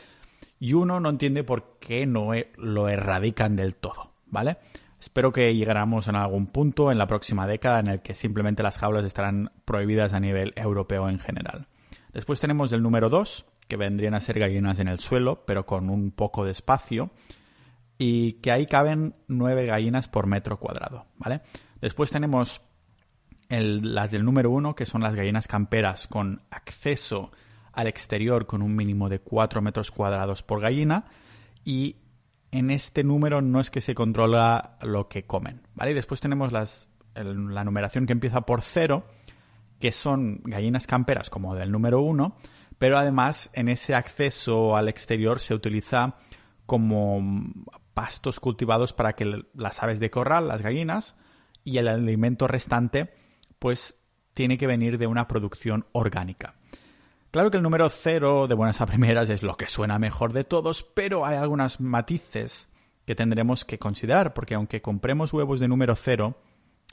Y 0.58 0.74
uno 0.74 1.00
no 1.00 1.10
entiende 1.10 1.44
por 1.44 1.78
qué 1.78 2.06
no 2.06 2.34
e, 2.34 2.50
lo 2.56 2.88
erradican 2.88 3.56
del 3.56 3.74
todo, 3.74 4.12
¿vale? 4.26 4.58
Espero 5.00 5.32
que 5.32 5.54
llegáramos 5.54 6.08
en 6.08 6.16
algún 6.16 6.46
punto 6.46 6.92
en 6.92 6.98
la 6.98 7.06
próxima 7.06 7.46
década 7.46 7.80
en 7.80 7.88
el 7.88 8.02
que 8.02 8.14
simplemente 8.14 8.62
las 8.62 8.78
jaulas 8.78 9.04
estarán 9.04 9.50
prohibidas 9.64 10.12
a 10.12 10.20
nivel 10.20 10.52
europeo 10.56 11.08
en 11.08 11.18
general. 11.18 11.66
Después 12.12 12.40
tenemos 12.40 12.72
el 12.72 12.82
número 12.82 13.08
2, 13.08 13.46
que 13.68 13.76
vendrían 13.76 14.14
a 14.14 14.20
ser 14.20 14.38
gallinas 14.38 14.78
en 14.80 14.88
el 14.88 14.98
suelo, 14.98 15.44
pero 15.46 15.64
con 15.64 15.88
un 15.88 16.10
poco 16.10 16.44
de 16.44 16.52
espacio 16.52 17.10
y 17.96 18.34
que 18.34 18.50
ahí 18.50 18.66
caben 18.66 19.14
nueve 19.28 19.66
gallinas 19.66 20.08
por 20.08 20.26
metro 20.26 20.58
cuadrado, 20.58 21.06
¿vale? 21.18 21.42
Después 21.80 22.10
tenemos 22.10 22.62
las 23.48 24.10
del 24.10 24.24
número 24.24 24.50
uno, 24.50 24.74
que 24.74 24.86
son 24.86 25.02
las 25.02 25.14
gallinas 25.14 25.46
camperas 25.46 26.06
con 26.06 26.42
acceso 26.50 27.30
al 27.72 27.86
exterior 27.86 28.46
con 28.46 28.62
un 28.62 28.74
mínimo 28.74 29.08
de 29.08 29.20
4 29.20 29.62
metros 29.62 29.90
cuadrados 29.90 30.42
por 30.42 30.60
gallina 30.60 31.04
y 31.64 31.96
en 32.52 32.70
este 32.70 33.04
número 33.04 33.42
no 33.42 33.60
es 33.60 33.70
que 33.70 33.80
se 33.80 33.94
controla 33.94 34.76
lo 34.82 35.08
que 35.08 35.24
comen, 35.24 35.62
¿vale? 35.74 35.92
Y 35.92 35.94
después 35.94 36.20
tenemos 36.20 36.52
las, 36.52 36.88
la 37.14 37.64
numeración 37.64 38.06
que 38.06 38.12
empieza 38.12 38.42
por 38.42 38.62
cero, 38.62 39.06
que 39.78 39.92
son 39.92 40.40
gallinas 40.44 40.86
camperas 40.86 41.30
como 41.30 41.54
del 41.54 41.70
número 41.70 42.00
uno, 42.00 42.36
pero 42.78 42.98
además 42.98 43.50
en 43.52 43.68
ese 43.68 43.94
acceso 43.94 44.76
al 44.76 44.88
exterior 44.88 45.38
se 45.38 45.54
utiliza 45.54 46.16
como 46.66 47.22
pastos 47.94 48.40
cultivados 48.40 48.92
para 48.92 49.12
que 49.12 49.44
las 49.54 49.82
aves 49.82 50.00
de 50.00 50.10
corral, 50.10 50.48
las 50.48 50.62
gallinas, 50.62 51.14
y 51.64 51.78
el 51.78 51.88
alimento 51.88 52.46
restante, 52.46 53.12
pues 53.58 53.98
tiene 54.34 54.56
que 54.56 54.66
venir 54.66 54.98
de 54.98 55.06
una 55.06 55.28
producción 55.28 55.86
orgánica. 55.92 56.54
Claro 57.30 57.52
que 57.52 57.58
el 57.58 57.62
número 57.62 57.88
cero 57.88 58.48
de 58.48 58.56
buenas 58.56 58.80
a 58.80 58.86
primeras 58.86 59.30
es 59.30 59.44
lo 59.44 59.56
que 59.56 59.68
suena 59.68 60.00
mejor 60.00 60.32
de 60.32 60.42
todos, 60.42 60.82
pero 60.82 61.24
hay 61.24 61.36
algunas 61.36 61.80
matices 61.80 62.68
que 63.06 63.14
tendremos 63.14 63.64
que 63.64 63.78
considerar, 63.78 64.34
porque 64.34 64.56
aunque 64.56 64.82
compremos 64.82 65.32
huevos 65.32 65.60
de 65.60 65.68
número 65.68 65.94
cero 65.94 66.42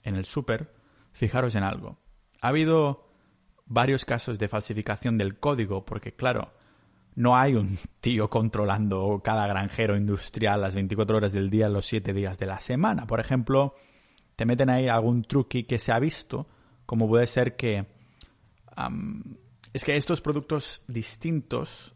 en 0.03 0.15
el 0.15 0.25
súper, 0.25 0.71
fijaros 1.11 1.55
en 1.55 1.63
algo. 1.63 1.97
Ha 2.39 2.49
habido 2.49 3.07
varios 3.65 4.05
casos 4.05 4.37
de 4.37 4.47
falsificación 4.47 5.17
del 5.17 5.39
código, 5.39 5.83
porque 5.85 6.13
claro, 6.13 6.53
no 7.15 7.35
hay 7.35 7.55
un 7.55 7.79
tío 7.99 8.29
controlando 8.29 9.21
cada 9.23 9.47
granjero 9.47 9.97
industrial 9.97 10.61
las 10.61 10.75
24 10.75 11.17
horas 11.17 11.33
del 11.33 11.49
día, 11.49 11.67
los 11.67 11.87
7 11.87 12.13
días 12.13 12.37
de 12.37 12.45
la 12.45 12.59
semana. 12.59 13.07
Por 13.07 13.19
ejemplo, 13.19 13.73
te 14.35 14.45
meten 14.45 14.69
ahí 14.69 14.87
algún 14.87 15.23
truqui 15.23 15.63
que 15.63 15.79
se 15.79 15.91
ha 15.91 15.97
visto, 15.97 16.45
como 16.85 17.07
puede 17.07 17.25
ser 17.25 17.55
que... 17.55 17.87
es 19.73 19.83
que 19.83 19.97
estos 19.97 20.21
productos 20.21 20.81
distintos 20.87 21.95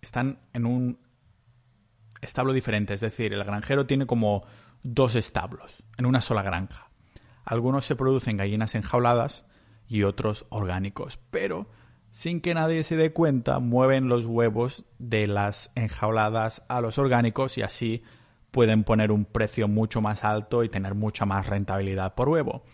están 0.00 0.40
en 0.52 0.66
un 0.66 0.98
establo 2.20 2.52
diferente. 2.52 2.94
Es 2.94 3.00
decir, 3.00 3.32
el 3.32 3.44
granjero 3.44 3.86
tiene 3.86 4.06
como 4.06 4.44
dos 4.82 5.14
establos 5.14 5.82
en 5.96 6.06
una 6.06 6.20
sola 6.20 6.42
granja. 6.42 6.90
Algunos 7.44 7.84
se 7.84 7.96
producen 7.96 8.36
gallinas 8.36 8.74
enjauladas 8.74 9.44
y 9.88 10.04
otros 10.04 10.46
orgánicos. 10.48 11.18
Pero 11.30 11.68
sin 12.10 12.40
que 12.40 12.54
nadie 12.54 12.84
se 12.84 12.96
dé 12.96 13.12
cuenta, 13.12 13.58
mueven 13.58 14.08
los 14.08 14.26
huevos 14.26 14.84
de 14.98 15.26
las 15.26 15.72
enjauladas 15.74 16.62
a 16.68 16.80
los 16.80 16.98
orgánicos 16.98 17.58
y 17.58 17.62
así 17.62 18.02
pueden 18.50 18.84
poner 18.84 19.10
un 19.10 19.24
precio 19.24 19.66
mucho 19.66 20.00
más 20.00 20.24
alto 20.24 20.62
y 20.62 20.68
tener 20.68 20.94
mucha 20.94 21.24
más 21.24 21.46
rentabilidad 21.46 22.14
por 22.14 22.28
huevo. 22.28 22.64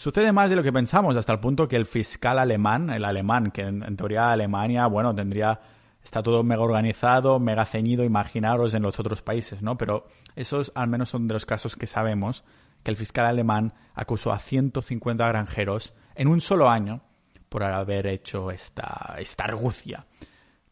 Sucede 0.00 0.32
más 0.32 0.48
de 0.48 0.56
lo 0.56 0.62
que 0.62 0.72
pensamos, 0.72 1.14
hasta 1.18 1.34
el 1.34 1.40
punto 1.40 1.68
que 1.68 1.76
el 1.76 1.84
fiscal 1.84 2.38
alemán, 2.38 2.88
el 2.88 3.04
alemán, 3.04 3.50
que 3.50 3.60
en, 3.60 3.96
teoría 3.98 4.32
Alemania, 4.32 4.86
bueno, 4.86 5.14
tendría, 5.14 5.60
está 6.02 6.22
todo 6.22 6.42
mega 6.42 6.62
organizado, 6.62 7.38
mega 7.38 7.66
ceñido, 7.66 8.02
imaginaros 8.02 8.72
en 8.72 8.80
los 8.82 8.98
otros 8.98 9.20
países, 9.20 9.60
¿no? 9.60 9.76
Pero 9.76 10.06
esos 10.34 10.72
al 10.74 10.88
menos 10.88 11.10
son 11.10 11.28
de 11.28 11.34
los 11.34 11.44
casos 11.44 11.76
que 11.76 11.86
sabemos 11.86 12.44
que 12.82 12.90
el 12.90 12.96
fiscal 12.96 13.26
alemán 13.26 13.74
acusó 13.94 14.32
a 14.32 14.38
150 14.38 15.28
granjeros 15.28 15.92
en 16.14 16.28
un 16.28 16.40
solo 16.40 16.70
año 16.70 17.02
por 17.50 17.62
haber 17.62 18.06
hecho 18.06 18.50
esta, 18.50 19.16
esta 19.18 19.44
argucia. 19.44 20.06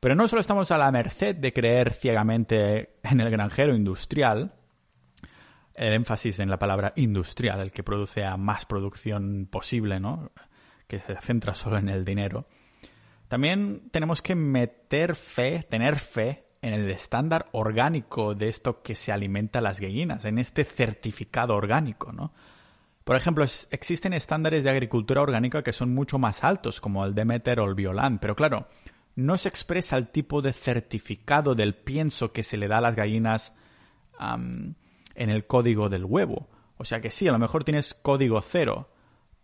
Pero 0.01 0.15
no 0.15 0.27
solo 0.27 0.41
estamos 0.41 0.71
a 0.71 0.79
la 0.79 0.91
merced 0.91 1.37
de 1.37 1.53
creer 1.53 1.93
ciegamente 1.93 2.95
en 3.03 3.21
el 3.21 3.31
granjero 3.31 3.77
industrial, 3.77 4.55
el 5.79 5.93
énfasis 5.93 6.41
en 6.41 6.51
la 6.51 6.59
palabra 6.59 6.93
industrial, 6.97 7.61
el 7.61 7.71
que 7.71 7.83
produce 7.83 8.25
a 8.25 8.37
más 8.37 8.67
producción 8.67 9.49
posible, 9.51 10.01
¿no? 10.01 10.33
Que 10.87 10.99
se 10.99 11.17
centra 11.21 11.55
solo 11.55 11.79
en 11.79 11.89
el 11.89 12.05
dinero. 12.05 12.47
También 13.29 13.89
tenemos 13.91 14.21
que 14.21 14.35
meter 14.35 15.15
fe, 15.15 15.65
tener 15.69 15.97
fe 15.97 16.45
en 16.63 16.75
el 16.75 16.91
estándar 16.91 17.47
orgánico 17.53 18.35
de 18.35 18.49
esto 18.49 18.83
que 18.83 18.95
se 18.95 19.13
alimenta 19.13 19.61
las 19.61 19.79
gallinas, 19.79 20.25
en 20.25 20.39
este 20.39 20.65
certificado 20.65 21.55
orgánico, 21.55 22.13
¿no? 22.13 22.33
Por 23.05 23.17
ejemplo, 23.17 23.45
existen 23.71 24.13
estándares 24.13 24.65
de 24.65 24.71
agricultura 24.71 25.23
orgánica 25.23 25.63
que 25.63 25.73
son 25.73 25.95
mucho 25.95 26.19
más 26.19 26.45
altos, 26.45 26.81
como 26.81 27.07
el 27.07 27.15
Demeter 27.15 27.61
o 27.61 27.65
el 27.65 27.75
Violan, 27.75 28.19
pero 28.19 28.35
claro, 28.35 28.69
no 29.15 29.39
se 29.39 29.49
expresa 29.49 29.97
el 29.97 30.09
tipo 30.09 30.43
de 30.43 30.53
certificado 30.53 31.55
del 31.55 31.75
pienso 31.75 32.33
que 32.33 32.43
se 32.43 32.57
le 32.57 32.69
da 32.69 32.79
a 32.79 32.83
las 32.83 32.97
gallinas 32.97 33.55
en 35.19 35.31
el 35.31 35.47
código 35.47 35.89
del 35.89 36.05
huevo. 36.05 36.49
O 36.79 36.85
sea 36.85 37.01
que 37.01 37.11
sí, 37.11 37.29
a 37.29 37.33
lo 37.33 37.39
mejor 37.39 37.65
tienes 37.65 37.95
código 37.95 38.41
cero, 38.41 38.89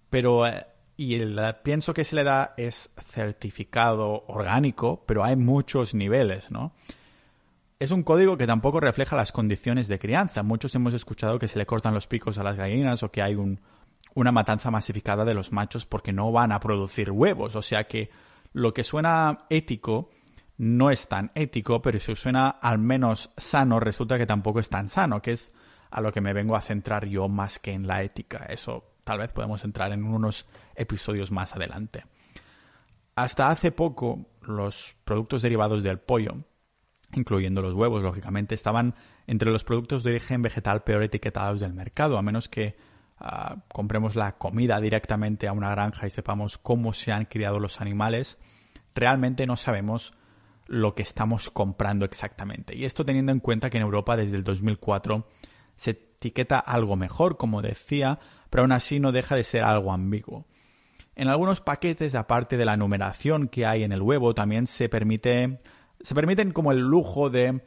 pero 0.09 0.47
eh, 0.47 0.67
y 0.97 1.17
el 1.17 1.39
pienso 1.63 1.93
que 1.93 2.05
se 2.05 2.15
le 2.15 2.23
da 2.25 2.55
es 2.57 2.91
certificado 2.99 4.25
orgánico, 4.29 5.05
pero 5.07 5.25
hay 5.25 5.37
muchos 5.37 5.95
niveles, 5.95 6.51
¿no? 6.51 6.73
Es 7.81 7.91
un 7.91 8.05
código 8.05 8.37
que 8.39 8.47
tampoco 8.47 8.79
refleja 8.79 9.17
las 9.17 9.33
condiciones 9.33 9.89
de 9.89 9.99
crianza. 9.99 10.45
Muchos 10.45 10.75
hemos 10.77 10.95
escuchado 10.95 11.41
que 11.41 11.49
se 11.49 11.59
le 11.59 11.67
cortan 11.67 11.93
los 11.93 12.07
picos 12.07 12.39
a 12.39 12.45
las 12.45 12.57
gallinas 12.57 13.03
o 13.03 13.11
que 13.11 13.21
hay 13.21 13.37
una 14.15 14.33
matanza 14.33 14.71
masificada 14.71 15.25
de 15.25 15.35
los 15.35 15.51
machos 15.51 15.85
porque 15.85 16.13
no 16.13 16.31
van 16.31 16.53
a 16.53 16.61
producir 16.61 17.11
huevos. 17.11 17.57
O 17.57 17.63
sea 17.63 17.85
que 17.85 18.11
lo 18.53 18.73
que 18.73 18.85
suena 18.85 19.47
ético 19.51 20.11
no 20.57 20.91
es 20.91 21.09
tan 21.09 21.33
ético, 21.35 21.83
pero 21.83 21.99
si 21.99 22.15
suena 22.15 22.49
al 22.49 22.79
menos 22.79 23.33
sano, 23.37 23.81
resulta 23.81 24.17
que 24.17 24.27
tampoco 24.27 24.61
es 24.61 24.69
tan 24.69 24.89
sano, 24.89 25.21
que 25.21 25.33
es 25.33 25.53
a 25.95 26.01
lo 26.01 26.13
que 26.13 26.21
me 26.21 26.33
vengo 26.33 26.57
a 26.57 26.61
centrar 26.61 27.07
yo 27.07 27.29
más 27.29 27.61
que 27.61 27.71
en 27.71 27.87
la 27.87 28.03
ética. 28.03 28.47
Eso 28.49 28.97
tal 29.05 29.19
vez 29.19 29.33
podemos 29.33 29.63
entrar 29.63 29.93
en 29.93 30.03
unos 30.03 30.45
episodios 30.75 31.31
más 31.31 31.55
adelante. 31.55 32.05
Hasta 33.15 33.49
hace 33.49 33.71
poco, 33.71 34.27
los 34.43 34.97
productos 35.05 35.43
derivados 35.43 35.85
del 35.85 36.01
pollo, 36.01 36.35
incluyendo 37.13 37.63
los 37.63 37.75
huevos, 37.75 38.03
lógicamente, 38.03 38.57
estaban 38.57 38.97
entre 39.29 39.53
los 39.53 39.63
productos 39.63 40.03
de 40.03 40.11
origen 40.11 40.43
vegetal 40.43 40.83
peor 40.83 41.05
etiquetados 41.05 41.61
del 41.61 41.75
mercado, 41.75 42.19
a 42.19 42.23
menos 42.23 42.49
que 42.49 42.77
ah, 43.19 43.59
compremos 43.73 44.17
la 44.17 44.37
comida 44.37 44.81
directamente 44.81 45.47
a 45.47 45.53
una 45.53 45.71
granja 45.71 46.09
y 46.09 46.11
sepamos 46.11 46.59
cómo 46.59 46.93
se 46.93 47.13
han 47.13 47.27
criado 47.27 47.61
los 47.61 47.81
animales, 47.81 48.41
realmente 48.97 49.47
no 49.47 49.57
sabemos 49.57 50.13
lo 50.67 50.97
que 50.97 51.03
estamos 51.03 51.51
comprando 51.51 52.05
exactamente. 52.05 52.77
Y 52.77 52.85
esto 52.85 53.05
teniendo 53.05 53.31
en 53.31 53.39
cuenta 53.39 53.71
que 53.71 53.77
en 53.77 53.85
Europa 53.85 54.17
desde 54.17 54.35
el 54.35 54.43
2004 54.43 55.25
se 55.77 55.91
etiqueta 55.91 56.59
algo 56.59 56.97
mejor, 56.97 57.37
como 57.37 57.63
decía, 57.63 58.19
pero 58.51 58.63
aún 58.63 58.73
así 58.73 59.01
no 59.01 59.13
deja 59.13 59.37
de 59.37 59.45
ser 59.45 59.65
algo 59.65 59.93
ambiguo. 59.93 60.47
En 61.17 61.29
algunos 61.29 61.61
paquetes, 61.61 62.15
aparte 62.15 62.57
de 62.57 62.65
la 62.65 62.77
numeración 62.77 63.49
que 63.49 63.67
hay 63.67 63.85
en 63.85 63.93
el 63.93 64.03
huevo, 64.03 64.35
también 64.35 64.67
se 64.67 64.89
permite 64.89 65.61
se 66.05 66.15
permiten 66.15 66.53
como 66.53 66.71
el 66.71 66.81
lujo 66.81 67.31
de 67.31 67.63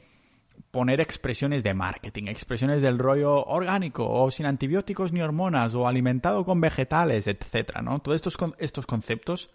poner 0.72 1.02
expresiones 1.02 1.64
de 1.64 1.74
marketing, 1.74 2.26
expresiones 2.28 2.82
del 2.82 3.00
rollo 3.00 3.44
orgánico 3.46 4.08
o 4.08 4.30
sin 4.32 4.46
antibióticos 4.46 5.12
ni 5.12 5.22
hormonas 5.22 5.74
o 5.76 5.88
alimentado 5.88 6.46
con 6.46 6.62
vegetales, 6.62 7.28
etcétera, 7.28 7.82
¿no? 7.82 8.00
Todos 8.00 8.16
estos, 8.16 8.38
estos 8.60 8.86
conceptos, 8.86 9.50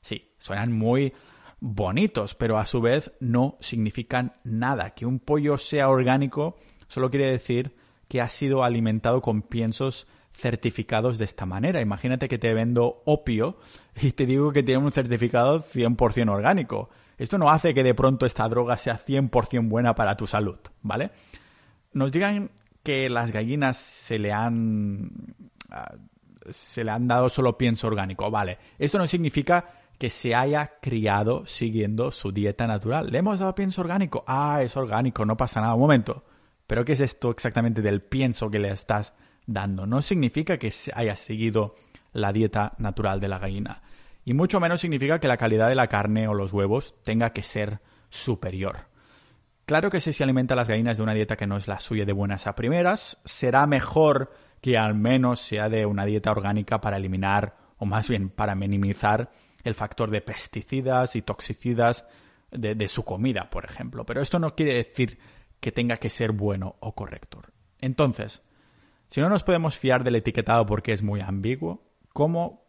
sí, 0.00 0.32
suenan 0.38 0.72
muy 0.72 1.12
bonitos, 1.60 2.34
pero 2.34 2.58
a 2.58 2.66
su 2.66 2.80
vez 2.80 3.12
no 3.20 3.56
significan 3.60 4.34
nada. 4.42 4.90
Que 4.90 5.06
un 5.06 5.20
pollo 5.20 5.58
sea 5.58 5.88
orgánico 5.88 6.56
solo 6.88 7.10
quiere 7.10 7.30
decir 7.30 7.76
que 8.08 8.20
ha 8.20 8.28
sido 8.28 8.64
alimentado 8.64 9.20
con 9.20 9.42
piensos 9.42 10.06
certificados 10.32 11.18
de 11.18 11.24
esta 11.24 11.46
manera. 11.46 11.80
Imagínate 11.80 12.28
que 12.28 12.38
te 12.38 12.52
vendo 12.54 13.02
opio 13.04 13.58
y 14.00 14.12
te 14.12 14.26
digo 14.26 14.52
que 14.52 14.62
tiene 14.62 14.84
un 14.84 14.92
certificado 14.92 15.62
100% 15.62 16.30
orgánico. 16.30 16.90
Esto 17.16 17.38
no 17.38 17.50
hace 17.50 17.74
que 17.74 17.84
de 17.84 17.94
pronto 17.94 18.26
esta 18.26 18.48
droga 18.48 18.76
sea 18.76 18.98
100% 18.98 19.68
buena 19.68 19.94
para 19.94 20.16
tu 20.16 20.26
salud, 20.26 20.58
¿vale? 20.82 21.12
Nos 21.92 22.10
digan 22.10 22.50
que 22.82 23.08
las 23.08 23.30
gallinas 23.30 23.76
se 23.76 24.18
le 24.18 24.32
han 24.32 25.10
ah, 25.70 25.94
se 26.50 26.84
le 26.84 26.90
han 26.90 27.08
dado 27.08 27.28
solo 27.28 27.56
pienso 27.56 27.86
orgánico, 27.86 28.30
vale. 28.30 28.58
Esto 28.78 28.98
no 28.98 29.06
significa 29.06 29.80
que 29.98 30.10
se 30.10 30.34
haya 30.34 30.78
criado 30.80 31.46
siguiendo 31.46 32.10
su 32.10 32.32
dieta 32.32 32.66
natural. 32.66 33.10
Le 33.10 33.18
hemos 33.18 33.38
dado 33.38 33.54
pienso 33.54 33.80
orgánico. 33.80 34.24
Ah, 34.26 34.60
es 34.62 34.76
orgánico, 34.76 35.24
no 35.24 35.36
pasa 35.36 35.60
nada. 35.60 35.74
Un 35.74 35.80
momento. 35.80 36.24
¿Pero 36.66 36.84
qué 36.84 36.92
es 36.92 37.00
esto 37.00 37.30
exactamente 37.30 37.82
del 37.82 38.02
pienso 38.02 38.50
que 38.50 38.58
le 38.58 38.70
estás 38.70 39.12
dando? 39.46 39.86
No 39.86 40.02
significa 40.02 40.58
que 40.58 40.72
haya 40.94 41.16
seguido 41.16 41.74
la 42.12 42.32
dieta 42.32 42.74
natural 42.78 43.20
de 43.20 43.28
la 43.28 43.38
gallina. 43.38 43.82
Y 44.24 44.32
mucho 44.32 44.60
menos 44.60 44.80
significa 44.80 45.18
que 45.18 45.28
la 45.28 45.36
calidad 45.36 45.68
de 45.68 45.74
la 45.74 45.88
carne 45.88 46.26
o 46.28 46.34
los 46.34 46.52
huevos 46.52 46.94
tenga 47.02 47.30
que 47.30 47.42
ser 47.42 47.80
superior. 48.08 48.86
Claro 49.66 49.90
que 49.90 50.00
si 50.00 50.12
se 50.12 50.24
alimenta 50.24 50.54
a 50.54 50.56
las 50.56 50.68
gallinas 50.68 50.96
de 50.96 51.02
una 51.02 51.14
dieta 51.14 51.36
que 51.36 51.46
no 51.46 51.56
es 51.56 51.68
la 51.68 51.80
suya 51.80 52.04
de 52.04 52.12
buenas 52.12 52.46
a 52.46 52.54
primeras, 52.54 53.20
será 53.24 53.66
mejor 53.66 54.32
que 54.60 54.78
al 54.78 54.94
menos 54.94 55.40
sea 55.40 55.68
de 55.68 55.84
una 55.84 56.06
dieta 56.06 56.30
orgánica 56.30 56.80
para 56.80 56.96
eliminar, 56.96 57.56
o 57.76 57.84
más 57.84 58.08
bien 58.08 58.30
para 58.30 58.54
minimizar, 58.54 59.30
el 59.62 59.74
factor 59.74 60.10
de 60.10 60.20
pesticidas 60.20 61.16
y 61.16 61.22
toxicidas 61.22 62.06
de 62.50 62.88
su 62.88 63.04
comida, 63.04 63.50
por 63.50 63.64
ejemplo. 63.64 64.04
Pero 64.06 64.22
esto 64.22 64.38
no 64.38 64.54
quiere 64.54 64.74
decir 64.74 65.18
que 65.60 65.72
tenga 65.72 65.96
que 65.96 66.10
ser 66.10 66.32
bueno 66.32 66.76
o 66.80 66.94
correcto. 66.94 67.42
Entonces, 67.78 68.42
si 69.08 69.20
no 69.20 69.28
nos 69.28 69.44
podemos 69.44 69.78
fiar 69.78 70.04
del 70.04 70.16
etiquetado 70.16 70.66
porque 70.66 70.92
es 70.92 71.02
muy 71.02 71.20
ambiguo, 71.20 71.82
¿cómo 72.12 72.64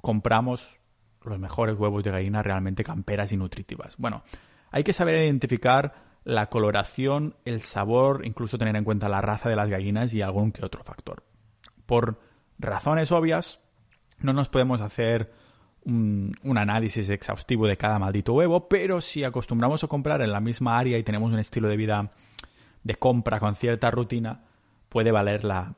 compramos 0.00 0.78
los 1.22 1.38
mejores 1.38 1.78
huevos 1.78 2.04
de 2.04 2.10
gallina 2.10 2.42
realmente 2.42 2.84
camperas 2.84 3.32
y 3.32 3.36
nutritivas? 3.36 3.96
Bueno, 3.96 4.22
hay 4.70 4.84
que 4.84 4.92
saber 4.92 5.22
identificar 5.24 6.06
la 6.24 6.46
coloración, 6.46 7.36
el 7.44 7.62
sabor, 7.62 8.26
incluso 8.26 8.58
tener 8.58 8.74
en 8.76 8.84
cuenta 8.84 9.08
la 9.08 9.20
raza 9.20 9.48
de 9.48 9.56
las 9.56 9.70
gallinas 9.70 10.12
y 10.12 10.22
algún 10.22 10.52
que 10.52 10.64
otro 10.64 10.82
factor. 10.82 11.22
Por 11.86 12.20
razones 12.58 13.12
obvias, 13.12 13.60
no 14.18 14.32
nos 14.32 14.48
podemos 14.48 14.80
hacer 14.80 15.32
un, 15.86 16.58
análisis 16.58 17.08
exhaustivo 17.08 17.66
de 17.66 17.76
cada 17.76 17.98
maldito 17.98 18.34
huevo, 18.34 18.68
pero 18.68 19.00
si 19.00 19.24
acostumbramos 19.24 19.84
a 19.84 19.88
comprar 19.88 20.20
en 20.20 20.32
la 20.32 20.40
misma 20.40 20.78
área 20.78 20.98
y 20.98 21.04
tenemos 21.04 21.32
un 21.32 21.38
estilo 21.38 21.68
de 21.68 21.76
vida 21.76 22.12
de 22.82 22.94
compra 22.96 23.40
con 23.40 23.56
cierta 23.56 23.90
rutina, 23.90 24.42
puede 24.88 25.12
valer 25.12 25.44
la, 25.44 25.74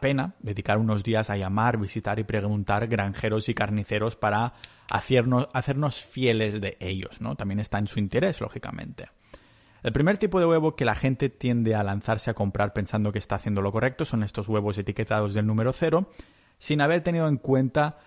pena 0.00 0.34
dedicar 0.40 0.78
unos 0.78 1.02
días 1.02 1.30
a 1.30 1.36
llamar, 1.36 1.78
visitar 1.78 2.18
y 2.18 2.24
preguntar 2.24 2.86
granjeros 2.86 3.48
y 3.48 3.54
carniceros 3.54 4.16
para 4.16 4.54
hacernos, 4.90 5.48
hacernos 5.52 6.02
fieles 6.02 6.60
de 6.60 6.76
ellos, 6.80 7.20
¿no? 7.20 7.34
También 7.34 7.60
está 7.60 7.78
en 7.78 7.86
su 7.86 7.98
interés, 7.98 8.40
lógicamente. 8.40 9.08
El 9.82 9.92
primer 9.92 10.16
tipo 10.16 10.40
de 10.40 10.46
huevo 10.46 10.76
que 10.76 10.86
la 10.86 10.94
gente 10.94 11.28
tiende 11.28 11.74
a 11.74 11.84
lanzarse 11.84 12.30
a 12.30 12.34
comprar 12.34 12.72
pensando 12.72 13.12
que 13.12 13.18
está 13.18 13.34
haciendo 13.36 13.60
lo 13.60 13.72
correcto 13.72 14.04
son 14.04 14.22
estos 14.22 14.48
huevos 14.48 14.78
etiquetados 14.78 15.34
del 15.34 15.46
número 15.46 15.72
cero, 15.72 16.08
sin 16.58 16.80
haber 16.80 17.02
tenido 17.02 17.28
en 17.28 17.36
cuenta 17.36 17.98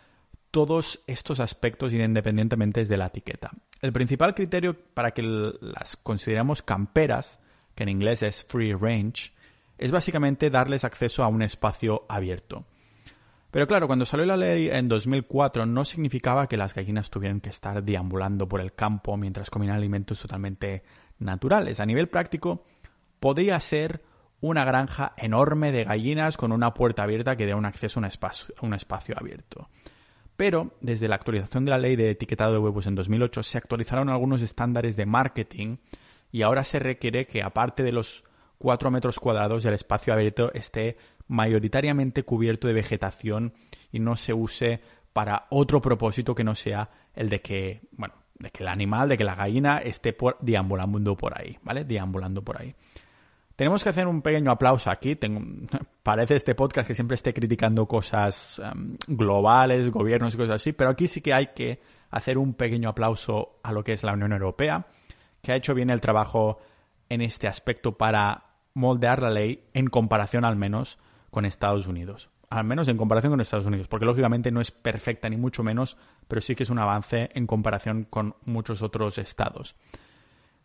todos 0.58 1.04
estos 1.06 1.40
aspectos 1.40 1.94
independientemente 1.94 2.84
de 2.84 2.98
la 2.98 3.06
etiqueta. 3.06 3.52
El 3.80 3.94
principal 3.94 4.34
criterio 4.34 4.76
para 4.96 5.12
que 5.12 5.22
las 5.22 5.98
consideremos 5.98 6.64
camperas, 6.64 7.40
que 7.76 7.84
en 7.84 7.90
inglés 7.90 8.24
es 8.24 8.44
free 8.44 8.74
range, 8.74 9.34
es 9.78 9.92
básicamente 9.92 10.50
darles 10.50 10.84
acceso 10.84 11.24
a 11.24 11.28
un 11.28 11.44
espacio 11.44 12.06
abierto. 12.10 12.66
Pero 13.52 13.68
claro, 13.68 13.86
cuando 13.86 14.08
salió 14.08 14.26
la 14.26 14.36
ley 14.36 14.68
en 14.72 14.88
2004 14.88 15.68
no 15.68 15.86
significaba 15.86 16.48
que 16.48 16.58
las 16.58 16.74
gallinas 16.74 17.12
tuvieran 17.12 17.40
que 17.40 17.50
estar 17.50 17.84
deambulando 17.84 18.48
por 18.48 18.60
el 18.60 18.74
campo 18.74 19.16
mientras 19.16 19.52
comían 19.52 19.76
alimentos 19.76 20.20
totalmente 20.20 20.82
naturales. 21.20 21.80
A 21.80 21.86
nivel 21.86 22.10
práctico, 22.10 22.66
podría 23.20 23.60
ser 23.60 24.04
una 24.42 24.66
granja 24.66 25.14
enorme 25.18 25.72
de 25.72 25.84
gallinas 25.84 26.36
con 26.36 26.52
una 26.52 26.74
puerta 26.74 27.04
abierta 27.04 27.36
que 27.36 27.46
dé 27.46 27.54
un 27.54 27.66
acceso 27.68 28.00
a 28.00 28.02
un 28.02 28.06
espacio, 28.06 28.56
a 28.58 28.66
un 28.66 28.74
espacio 28.74 29.14
abierto. 29.16 29.70
Pero 30.38 30.72
desde 30.82 31.08
la 31.08 31.16
actualización 31.16 31.66
de 31.66 31.72
la 31.72 31.80
ley 31.80 31.96
de 31.96 32.12
etiquetado 32.12 32.54
de 32.54 32.60
huevos 32.60 32.86
en 32.86 32.96
2008 32.96 33.44
se 33.44 33.58
actualizaron 33.58 34.10
algunos 34.10 34.44
estándares 34.44 34.96
de 34.96 35.08
marketing 35.08 35.78
y 36.32 36.44
ahora 36.44 36.64
se 36.64 36.78
requiere 36.78 37.26
que 37.26 37.42
aparte 37.42 37.82
de 37.82 37.92
los 37.92 38.24
4 38.60 38.92
metros 38.92 39.20
cuadrados 39.20 39.66
el 39.66 39.74
espacio 39.74 40.14
abierto 40.14 40.54
esté 40.54 40.98
mayoritariamente 41.28 42.24
cubierto 42.24 42.68
de 42.68 42.76
vegetación 42.76 43.54
y 43.92 44.00
no 44.00 44.16
se 44.16 44.34
use 44.34 44.82
para 45.12 45.48
otro 45.50 45.82
propósito 45.82 46.36
que 46.36 46.44
no 46.44 46.54
sea 46.54 46.92
el 47.16 47.30
de 47.30 47.42
que, 47.42 47.82
bueno, 47.92 48.14
de 48.36 48.52
que 48.52 48.62
el 48.62 48.70
animal, 48.70 49.10
de 49.10 49.18
que 49.18 49.24
la 49.24 49.34
gallina 49.34 49.80
esté 49.80 50.14
por, 50.14 50.38
por 50.38 51.38
ahí, 51.38 51.58
¿vale? 51.64 51.84
Deambulando 51.84 52.44
por 52.44 52.62
ahí. 52.62 52.76
Tenemos 53.58 53.84
que 53.84 53.90
hacer 53.90 54.08
un 54.08 54.22
pequeño 54.22 54.52
aplauso 54.52 54.92
aquí. 54.92 55.18
Parece 56.04 56.36
este 56.36 56.54
podcast 56.54 56.88
que 56.88 56.94
siempre 56.94 57.16
esté 57.16 57.34
criticando 57.34 57.88
cosas 57.88 58.62
em, 58.64 58.96
globales, 59.08 59.90
gobiernos 59.90 60.36
y 60.36 60.38
cosas 60.38 60.56
así, 60.56 60.74
pero 60.74 60.92
aquí 60.92 61.08
sí 61.08 61.22
que 61.22 61.34
hay 61.34 61.48
que 61.56 61.82
hacer 62.12 62.38
un 62.38 62.54
pequeño 62.54 62.88
aplauso 62.88 63.60
a 63.64 63.72
lo 63.72 63.84
que 63.84 63.94
es 63.94 64.04
la 64.04 64.14
Unión 64.14 64.32
Europea, 64.32 64.86
que 65.42 65.52
ha 65.52 65.56
hecho 65.56 65.74
bien 65.74 65.90
el 65.90 66.02
trabajo 66.02 66.60
en 67.10 67.22
este 67.22 67.48
aspecto 67.48 67.98
para 67.98 68.44
moldear 68.76 69.24
la 69.24 69.32
ley 69.32 69.64
en 69.74 69.88
comparación 69.88 70.46
al 70.46 70.56
menos 70.56 71.00
con 71.32 71.44
Estados 71.44 71.88
Unidos. 71.88 72.30
Al 72.52 72.64
menos 72.64 72.88
en 72.90 72.96
comparación 72.96 73.34
con 73.34 73.42
Estados 73.42 73.66
Unidos, 73.66 73.88
porque 73.88 74.06
lógicamente 74.06 74.52
no 74.52 74.62
es 74.62 74.70
perfecta 74.70 75.30
ni 75.30 75.36
mucho 75.36 75.64
menos, 75.64 75.98
pero 76.28 76.42
sí 76.42 76.54
que 76.54 76.62
es 76.62 76.70
un 76.70 76.78
avance 76.78 77.32
en 77.34 77.48
comparación 77.48 78.04
con 78.04 78.36
muchos 78.46 78.84
otros 78.84 79.18
estados 79.18 79.76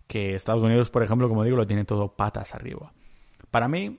que 0.06 0.34
Estados 0.34 0.62
Unidos, 0.62 0.90
por 0.90 1.02
ejemplo, 1.02 1.28
como 1.28 1.44
digo, 1.44 1.56
lo 1.56 1.66
tiene 1.66 1.84
todo 1.84 2.16
patas 2.16 2.54
arriba. 2.54 2.92
Para 3.50 3.68
mí, 3.68 3.98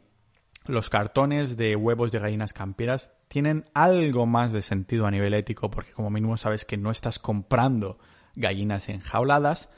los 0.66 0.90
cartones 0.90 1.58
de 1.58 1.76
huevos 1.76 2.12
de 2.12 2.20
gallinas 2.20 2.54
camperas 2.54 3.12
tienen 3.28 3.66
algo 3.74 4.26
más 4.26 4.52
de 4.52 4.62
sentido 4.62 5.06
a 5.06 5.12
nivel 5.12 5.34
ético, 5.34 5.70
porque 5.70 5.92
como 5.92 6.10
mínimo 6.10 6.38
sabes 6.38 6.66
que 6.66 6.78
no 6.78 6.92
estás 6.92 7.20
comprando 7.20 7.98
gallinas 8.36 8.90
enjauladas, 8.90 9.70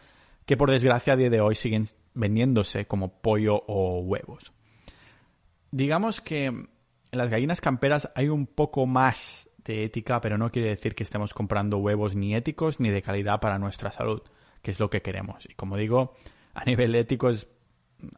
que 0.45 0.57
por 0.57 0.71
desgracia 0.71 1.13
a 1.13 1.15
día 1.17 1.29
de 1.29 1.41
hoy 1.41 1.55
siguen 1.55 1.85
vendiéndose 2.13 2.85
como 2.85 3.21
pollo 3.21 3.63
o 3.67 3.99
huevos. 4.01 4.51
Digamos 5.71 6.21
que 6.21 6.45
en 6.45 6.69
las 7.11 7.29
gallinas 7.29 7.61
camperas 7.61 8.11
hay 8.15 8.29
un 8.29 8.45
poco 8.45 8.85
más 8.85 9.49
de 9.63 9.83
ética, 9.83 10.21
pero 10.21 10.37
no 10.37 10.51
quiere 10.51 10.69
decir 10.69 10.93
que 10.95 11.03
estemos 11.03 11.33
comprando 11.33 11.77
huevos 11.77 12.15
ni 12.15 12.35
éticos 12.35 12.79
ni 12.79 12.89
de 12.89 13.01
calidad 13.01 13.39
para 13.39 13.57
nuestra 13.57 13.91
salud 13.91 14.21
que 14.65 14.71
es 14.71 14.79
lo 14.79 14.89
que 14.89 15.03
queremos. 15.03 15.45
Y 15.47 15.53
como 15.53 15.77
digo, 15.77 16.15
a 16.55 16.65
nivel 16.65 16.95
ético 16.95 17.29
es 17.29 17.47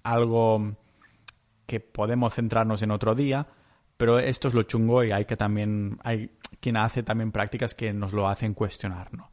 algo 0.01 0.77
que 1.65 1.81
podemos 1.81 2.33
centrarnos 2.33 2.81
en 2.83 2.91
otro 2.91 3.15
día, 3.15 3.47
pero 3.97 4.17
esto 4.17 4.47
es 4.47 4.53
lo 4.53 4.63
chungo 4.63 5.03
y 5.03 5.11
hay 5.11 5.25
que 5.25 5.35
también, 5.35 5.99
hay 6.05 6.31
quien 6.61 6.77
hace 6.77 7.03
también 7.03 7.33
prácticas 7.33 7.75
que 7.75 7.91
nos 7.91 8.13
lo 8.13 8.29
hacen 8.29 8.53
cuestionar, 8.53 9.13
¿no? 9.13 9.29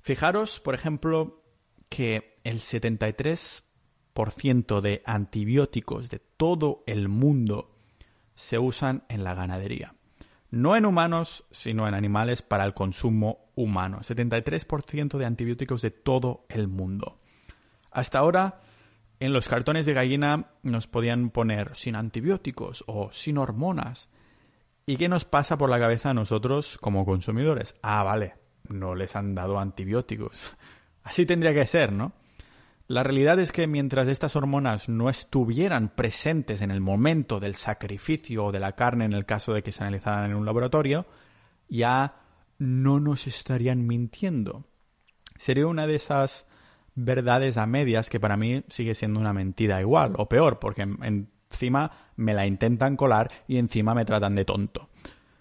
Fijaros, 0.00 0.60
por 0.60 0.76
ejemplo, 0.76 1.42
que 1.88 2.38
el 2.44 2.60
73% 2.60 4.80
de 4.80 5.02
antibióticos 5.04 6.08
de 6.08 6.20
todo 6.20 6.84
el 6.86 7.08
mundo 7.08 7.74
se 8.36 8.60
usan 8.60 9.02
en 9.08 9.24
la 9.24 9.34
ganadería 9.34 9.96
no 10.54 10.76
en 10.76 10.86
humanos, 10.86 11.44
sino 11.50 11.88
en 11.88 11.94
animales 11.94 12.40
para 12.42 12.64
el 12.64 12.74
consumo 12.74 13.50
humano. 13.56 13.98
73% 14.00 15.18
de 15.18 15.26
antibióticos 15.26 15.82
de 15.82 15.90
todo 15.90 16.46
el 16.48 16.68
mundo. 16.68 17.18
Hasta 17.90 18.18
ahora, 18.18 18.60
en 19.20 19.32
los 19.32 19.48
cartones 19.48 19.84
de 19.84 19.94
gallina 19.94 20.50
nos 20.62 20.86
podían 20.86 21.30
poner 21.30 21.74
sin 21.74 21.96
antibióticos 21.96 22.84
o 22.86 23.10
sin 23.12 23.38
hormonas. 23.38 24.08
¿Y 24.86 24.96
qué 24.96 25.08
nos 25.08 25.24
pasa 25.24 25.58
por 25.58 25.70
la 25.70 25.78
cabeza 25.78 26.10
a 26.10 26.14
nosotros 26.14 26.78
como 26.78 27.04
consumidores? 27.04 27.74
Ah, 27.82 28.02
vale, 28.02 28.34
no 28.68 28.94
les 28.94 29.16
han 29.16 29.34
dado 29.34 29.58
antibióticos. 29.58 30.56
Así 31.02 31.26
tendría 31.26 31.52
que 31.52 31.66
ser, 31.66 31.92
¿no? 31.92 32.12
La 32.86 33.02
realidad 33.02 33.38
es 33.40 33.50
que 33.50 33.66
mientras 33.66 34.08
estas 34.08 34.36
hormonas 34.36 34.90
no 34.90 35.08
estuvieran 35.08 35.94
presentes 35.94 36.60
en 36.60 36.70
el 36.70 36.82
momento 36.82 37.40
del 37.40 37.54
sacrificio 37.54 38.44
o 38.44 38.52
de 38.52 38.60
la 38.60 38.72
carne, 38.72 39.06
en 39.06 39.14
el 39.14 39.24
caso 39.24 39.54
de 39.54 39.62
que 39.62 39.72
se 39.72 39.82
analizaran 39.82 40.30
en 40.30 40.36
un 40.36 40.44
laboratorio, 40.44 41.06
ya 41.68 42.16
no 42.58 43.00
nos 43.00 43.26
estarían 43.26 43.86
mintiendo. 43.86 44.66
Sería 45.38 45.66
una 45.66 45.86
de 45.86 45.96
esas 45.96 46.46
verdades 46.94 47.56
a 47.56 47.66
medias 47.66 48.10
que 48.10 48.20
para 48.20 48.36
mí 48.36 48.64
sigue 48.68 48.94
siendo 48.94 49.18
una 49.18 49.32
mentira 49.32 49.80
igual, 49.80 50.12
o 50.18 50.28
peor, 50.28 50.58
porque 50.58 50.82
encima 50.82 51.90
me 52.16 52.34
la 52.34 52.46
intentan 52.46 52.96
colar 52.96 53.30
y 53.48 53.56
encima 53.56 53.94
me 53.94 54.04
tratan 54.04 54.34
de 54.34 54.44
tonto. 54.44 54.90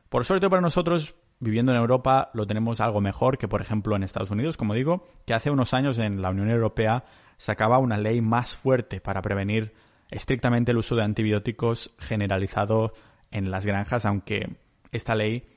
Por 0.07 0.23
suerte 0.23 0.49
para 0.49 0.61
nosotros, 0.61 1.15
viviendo 1.43 1.71
en 1.71 1.77
Europa, 1.77 2.31
lo 2.33 2.47
tenemos 2.47 2.79
algo 2.79 3.01
mejor 3.01 3.37
que, 3.37 3.47
por 3.47 3.61
ejemplo, 3.61 3.95
en 3.95 4.03
Estados 4.03 4.31
Unidos, 4.31 4.57
como 4.57 4.73
digo, 4.73 5.07
que 5.25 5.33
hace 5.33 5.51
unos 5.51 5.73
años 5.73 5.97
en 5.97 6.21
la 6.21 6.29
Unión 6.29 6.49
Europea 6.49 7.03
sacaba 7.37 7.77
una 7.77 7.97
ley 7.97 8.21
más 8.21 8.55
fuerte 8.55 9.01
para 9.01 9.21
prevenir 9.21 9.73
estrictamente 10.09 10.71
el 10.71 10.77
uso 10.77 10.95
de 10.95 11.03
antibióticos 11.03 11.93
generalizado 11.99 12.93
en 13.31 13.51
las 13.51 13.65
granjas, 13.65 14.05
aunque 14.05 14.57
esta 14.91 15.15
ley 15.15 15.47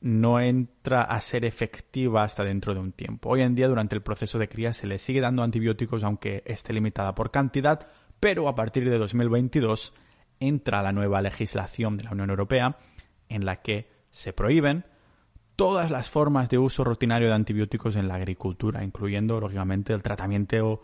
no 0.00 0.40
entra 0.40 1.02
a 1.02 1.20
ser 1.20 1.44
efectiva 1.44 2.24
hasta 2.24 2.44
dentro 2.44 2.74
de 2.74 2.80
un 2.80 2.92
tiempo. 2.92 3.30
Hoy 3.30 3.42
en 3.42 3.54
día, 3.54 3.68
durante 3.68 3.94
el 3.94 4.02
proceso 4.02 4.38
de 4.38 4.48
cría, 4.48 4.72
se 4.72 4.86
le 4.86 4.98
sigue 4.98 5.20
dando 5.20 5.42
antibióticos, 5.42 6.02
aunque 6.04 6.42
esté 6.46 6.72
limitada 6.72 7.14
por 7.14 7.30
cantidad, 7.30 7.88
pero 8.20 8.48
a 8.48 8.54
partir 8.54 8.88
de 8.88 8.98
2022 8.98 9.92
entra 10.40 10.82
la 10.82 10.92
nueva 10.92 11.20
legislación 11.20 11.96
de 11.96 12.04
la 12.04 12.12
Unión 12.12 12.30
Europea 12.30 12.76
en 13.28 13.44
la 13.44 13.56
que 13.62 13.90
se 14.10 14.32
prohíben 14.32 14.84
todas 15.58 15.90
las 15.90 16.08
formas 16.08 16.48
de 16.48 16.56
uso 16.56 16.84
rutinario 16.84 17.26
de 17.26 17.34
antibióticos 17.34 17.96
en 17.96 18.06
la 18.06 18.14
agricultura, 18.14 18.84
incluyendo, 18.84 19.40
lógicamente, 19.40 19.92
el 19.92 20.02
tratamiento 20.02 20.82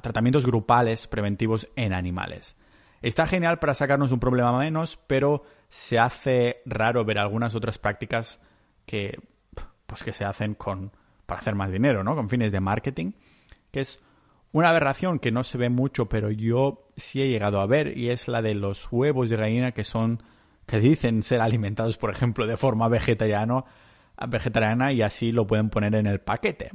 tratamientos 0.00 0.46
grupales 0.46 1.06
preventivos 1.06 1.68
en 1.76 1.92
animales. 1.92 2.56
Está 3.02 3.26
genial 3.26 3.58
para 3.58 3.74
sacarnos 3.74 4.10
un 4.10 4.18
problema 4.18 4.58
menos, 4.58 4.98
pero 5.06 5.42
se 5.68 5.98
hace 5.98 6.62
raro 6.64 7.04
ver 7.04 7.18
algunas 7.18 7.54
otras 7.54 7.76
prácticas 7.76 8.40
que, 8.86 9.20
pues 9.86 10.02
que 10.02 10.14
se 10.14 10.24
hacen 10.24 10.54
con, 10.54 10.90
para 11.26 11.40
hacer 11.40 11.54
más 11.54 11.70
dinero, 11.70 12.02
¿no? 12.02 12.16
Con 12.16 12.30
fines 12.30 12.50
de 12.50 12.60
marketing, 12.60 13.12
que 13.70 13.80
es 13.80 14.02
una 14.52 14.70
aberración 14.70 15.18
que 15.18 15.32
no 15.32 15.44
se 15.44 15.58
ve 15.58 15.68
mucho, 15.68 16.08
pero 16.08 16.30
yo 16.30 16.88
sí 16.96 17.20
he 17.20 17.28
llegado 17.28 17.60
a 17.60 17.66
ver, 17.66 17.98
y 17.98 18.08
es 18.08 18.26
la 18.26 18.40
de 18.40 18.54
los 18.54 18.90
huevos 18.90 19.28
de 19.28 19.36
gallina 19.36 19.72
que 19.72 19.84
son, 19.84 20.22
que 20.66 20.80
dicen 20.80 21.22
ser 21.22 21.42
alimentados, 21.42 21.98
por 21.98 22.10
ejemplo, 22.10 22.46
de 22.46 22.56
forma 22.56 22.88
vegetariana, 22.88 23.66
vegetariana 24.26 24.92
y 24.92 25.02
así 25.02 25.32
lo 25.32 25.46
pueden 25.46 25.70
poner 25.70 25.94
en 25.94 26.06
el 26.06 26.20
paquete. 26.20 26.72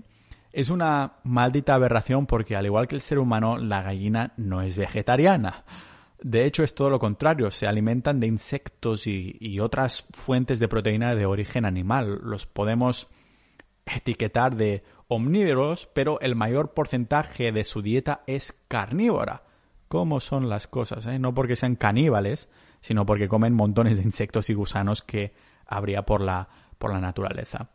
Es 0.52 0.70
una 0.70 1.14
maldita 1.24 1.74
aberración 1.74 2.28
porque 2.28 2.56
al 2.56 2.66
igual 2.66 2.88
que 2.88 2.96
el 2.96 3.02
ser 3.02 3.18
humano, 3.18 3.58
la 3.58 3.82
gallina 3.82 4.34
no 4.38 4.62
es 4.62 4.78
vegetariana. 4.78 5.64
De 6.22 6.46
hecho, 6.46 6.64
es 6.64 6.74
todo 6.74 6.90
lo 6.90 7.00
contrario, 7.00 7.52
se 7.52 7.68
alimentan 7.68 8.20
de 8.20 8.28
insectos 8.28 9.08
y, 9.08 9.60
otras 9.60 10.06
fuentes 10.14 10.60
de 10.60 10.70
proteína 10.70 11.16
de 11.16 11.26
origen 11.26 11.66
animal. 11.66 12.20
Los 12.24 12.46
podemos 12.46 13.10
etiquetar 13.86 14.56
de 14.56 14.84
omnívoros, 15.10 15.90
pero 15.94 16.22
el 16.22 16.36
mayor 16.36 16.74
porcentaje 16.74 17.52
de 17.52 17.66
su 17.66 17.82
dieta 17.82 18.24
es 18.26 18.58
carnívora. 18.70 19.44
¿Cómo 19.90 20.22
son 20.22 20.48
las 20.50 20.68
cosas? 20.68 21.06
Eh? 21.08 21.20
No 21.20 21.34
porque 21.34 21.58
sean 21.58 21.76
caníbales, 21.76 22.48
sino 22.80 23.06
porque 23.06 23.28
comen 23.28 23.54
montones 23.54 23.98
de 23.98 24.04
insectos 24.04 24.50
y 24.50 24.54
gusanos 24.54 25.02
que 25.02 25.34
habría 25.66 26.04
por 26.04 26.22
la, 26.22 26.48
por 26.84 26.92
la 26.92 27.00
naturaleza. 27.00 27.70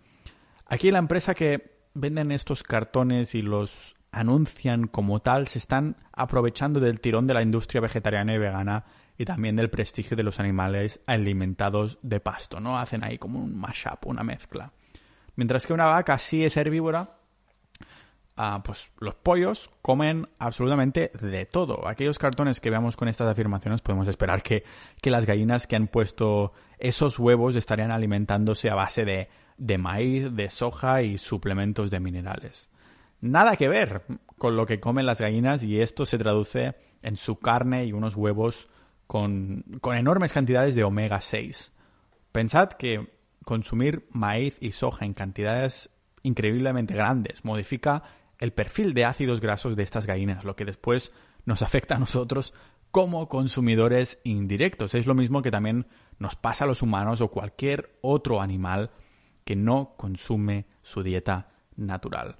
Aquí 0.67 0.91
la 0.91 0.99
empresa 0.99 1.35
que 1.35 1.79
venden 1.95 2.31
estos 2.31 2.63
cartones 2.63 3.35
y 3.35 3.41
los 3.41 3.97
anuncian 4.13 4.87
como 4.87 5.21
tal, 5.21 5.49
se 5.49 5.59
están 5.59 5.97
aprovechando 6.13 6.79
del 6.79 7.01
tirón 7.01 7.27
de 7.27 7.33
la 7.33 7.43
industria 7.43 7.81
vegetariana 7.81 8.35
y 8.35 8.39
vegana 8.39 8.85
y 9.17 9.25
también 9.25 9.57
del 9.57 9.71
prestigio 9.71 10.15
de 10.15 10.25
los 10.25 10.41
animales 10.41 11.01
alimentados 11.07 11.99
de 12.03 12.21
pasto, 12.21 12.61
¿no? 12.61 12.79
Hacen 12.79 13.03
ahí 13.03 13.17
como 13.17 13.39
un 13.39 13.57
mashup, 13.57 14.05
una 14.05 14.23
mezcla. 14.23 14.75
Mientras 15.37 15.67
que 15.67 15.73
una 15.73 15.87
vaca 15.87 16.19
sí 16.19 16.45
es 16.45 16.59
herbívora, 16.59 17.18
ah, 18.39 18.63
pues 18.65 18.91
los 18.99 19.15
pollos 19.15 19.71
comen 19.83 20.29
absolutamente 20.39 21.11
de 21.21 21.45
todo. 21.45 21.87
Aquellos 21.87 22.19
cartones 22.19 22.61
que 22.61 22.71
veamos 22.71 22.97
con 22.97 23.09
estas 23.09 23.29
afirmaciones 23.29 23.83
podemos 23.83 24.09
esperar 24.09 24.43
que, 24.43 24.65
que 25.03 25.11
las 25.11 25.27
gallinas 25.27 25.67
que 25.67 25.77
han 25.77 25.89
puesto 25.89 26.53
esos 26.79 27.19
huevos 27.19 27.57
estarían 27.57 27.91
alimentándose 27.91 28.71
a 28.71 28.75
base 28.75 29.05
de 29.05 29.29
de 29.59 29.77
maíz, 29.77 30.35
de 30.35 30.51
soja 30.51 31.03
y 31.03 31.19
suplementos 31.19 31.91
de 31.91 32.01
minerales. 32.01 32.69
Nada 33.21 33.57
que 33.57 33.69
ver 33.69 34.05
con 34.39 34.57
lo 34.57 34.65
que 34.65 34.81
comen 34.81 35.05
las 35.05 35.21
gallinas 35.21 35.65
y 35.65 35.81
esto 35.81 36.07
se 36.07 36.19
traduce 36.19 36.77
en 37.03 37.17
su 37.17 37.37
carne 37.37 37.85
y 37.85 37.93
unos 37.93 38.15
huevos 38.15 38.69
con, 39.07 39.65
con 39.81 39.97
enormes 39.97 40.33
cantidades 40.33 40.77
de 40.77 40.85
omega 40.85 41.21
6. 41.21 41.73
Pensad 42.31 42.69
que 42.71 43.13
consumir 43.45 44.07
maíz 44.11 44.57
y 44.61 44.73
soja 44.73 45.05
en 45.05 45.15
cantidades 45.15 45.91
increíblemente 46.23 46.95
grandes 46.95 47.45
modifica 47.45 48.03
el 48.39 48.53
perfil 48.53 48.95
de 48.95 49.05
ácidos 49.05 49.41
grasos 49.41 49.77
de 49.77 49.83
estas 49.83 50.07
gallinas, 50.07 50.45
lo 50.45 50.57
que 50.57 50.65
después 50.65 51.13
nos 51.45 51.63
afecta 51.63 51.97
a 51.97 51.99
nosotros 51.99 52.55
como 52.91 53.29
consumidores 53.29 54.21
indirectos. 54.25 54.95
Es 54.95 55.07
lo 55.07 55.15
mismo 55.15 55.43
que 55.43 55.51
también 55.51 55.87
nos 56.19 56.37
pasa 56.37 56.65
a 56.65 56.67
los 56.67 56.83
humanos 56.83 57.21
o 57.21 57.29
cualquier 57.29 57.99
otro 58.01 58.41
animal 58.41 58.91
que 59.45 59.57
no 59.57 59.95
consume 59.97 60.67
su 60.83 61.03
dieta 61.03 61.49
natural. 61.77 62.37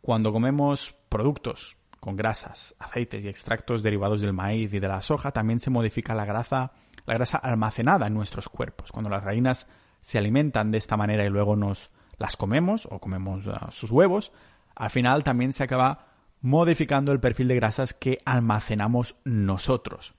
Cuando 0.00 0.32
comemos 0.32 0.94
productos 1.08 1.76
con 2.00 2.16
grasas, 2.16 2.74
aceites 2.78 3.24
y 3.24 3.28
extractos 3.28 3.82
derivados 3.82 4.22
del 4.22 4.32
maíz 4.32 4.72
y 4.72 4.80
de 4.80 4.88
la 4.88 5.02
soja, 5.02 5.32
también 5.32 5.60
se 5.60 5.70
modifica 5.70 6.14
la 6.14 6.24
grasa, 6.24 6.72
la 7.04 7.14
grasa 7.14 7.36
almacenada 7.36 8.06
en 8.06 8.14
nuestros 8.14 8.48
cuerpos. 8.48 8.90
Cuando 8.90 9.10
las 9.10 9.24
gallinas 9.24 9.66
se 10.00 10.18
alimentan 10.18 10.70
de 10.70 10.78
esta 10.78 10.96
manera 10.96 11.24
y 11.24 11.28
luego 11.28 11.56
nos 11.56 11.90
las 12.16 12.36
comemos 12.36 12.86
o 12.90 12.98
comemos 12.98 13.46
uh, 13.46 13.70
sus 13.70 13.90
huevos, 13.90 14.32
al 14.74 14.90
final 14.90 15.24
también 15.24 15.52
se 15.52 15.64
acaba 15.64 16.06
modificando 16.40 17.12
el 17.12 17.20
perfil 17.20 17.48
de 17.48 17.56
grasas 17.56 17.94
que 17.94 18.18
almacenamos 18.24 19.16
nosotros. 19.24 20.14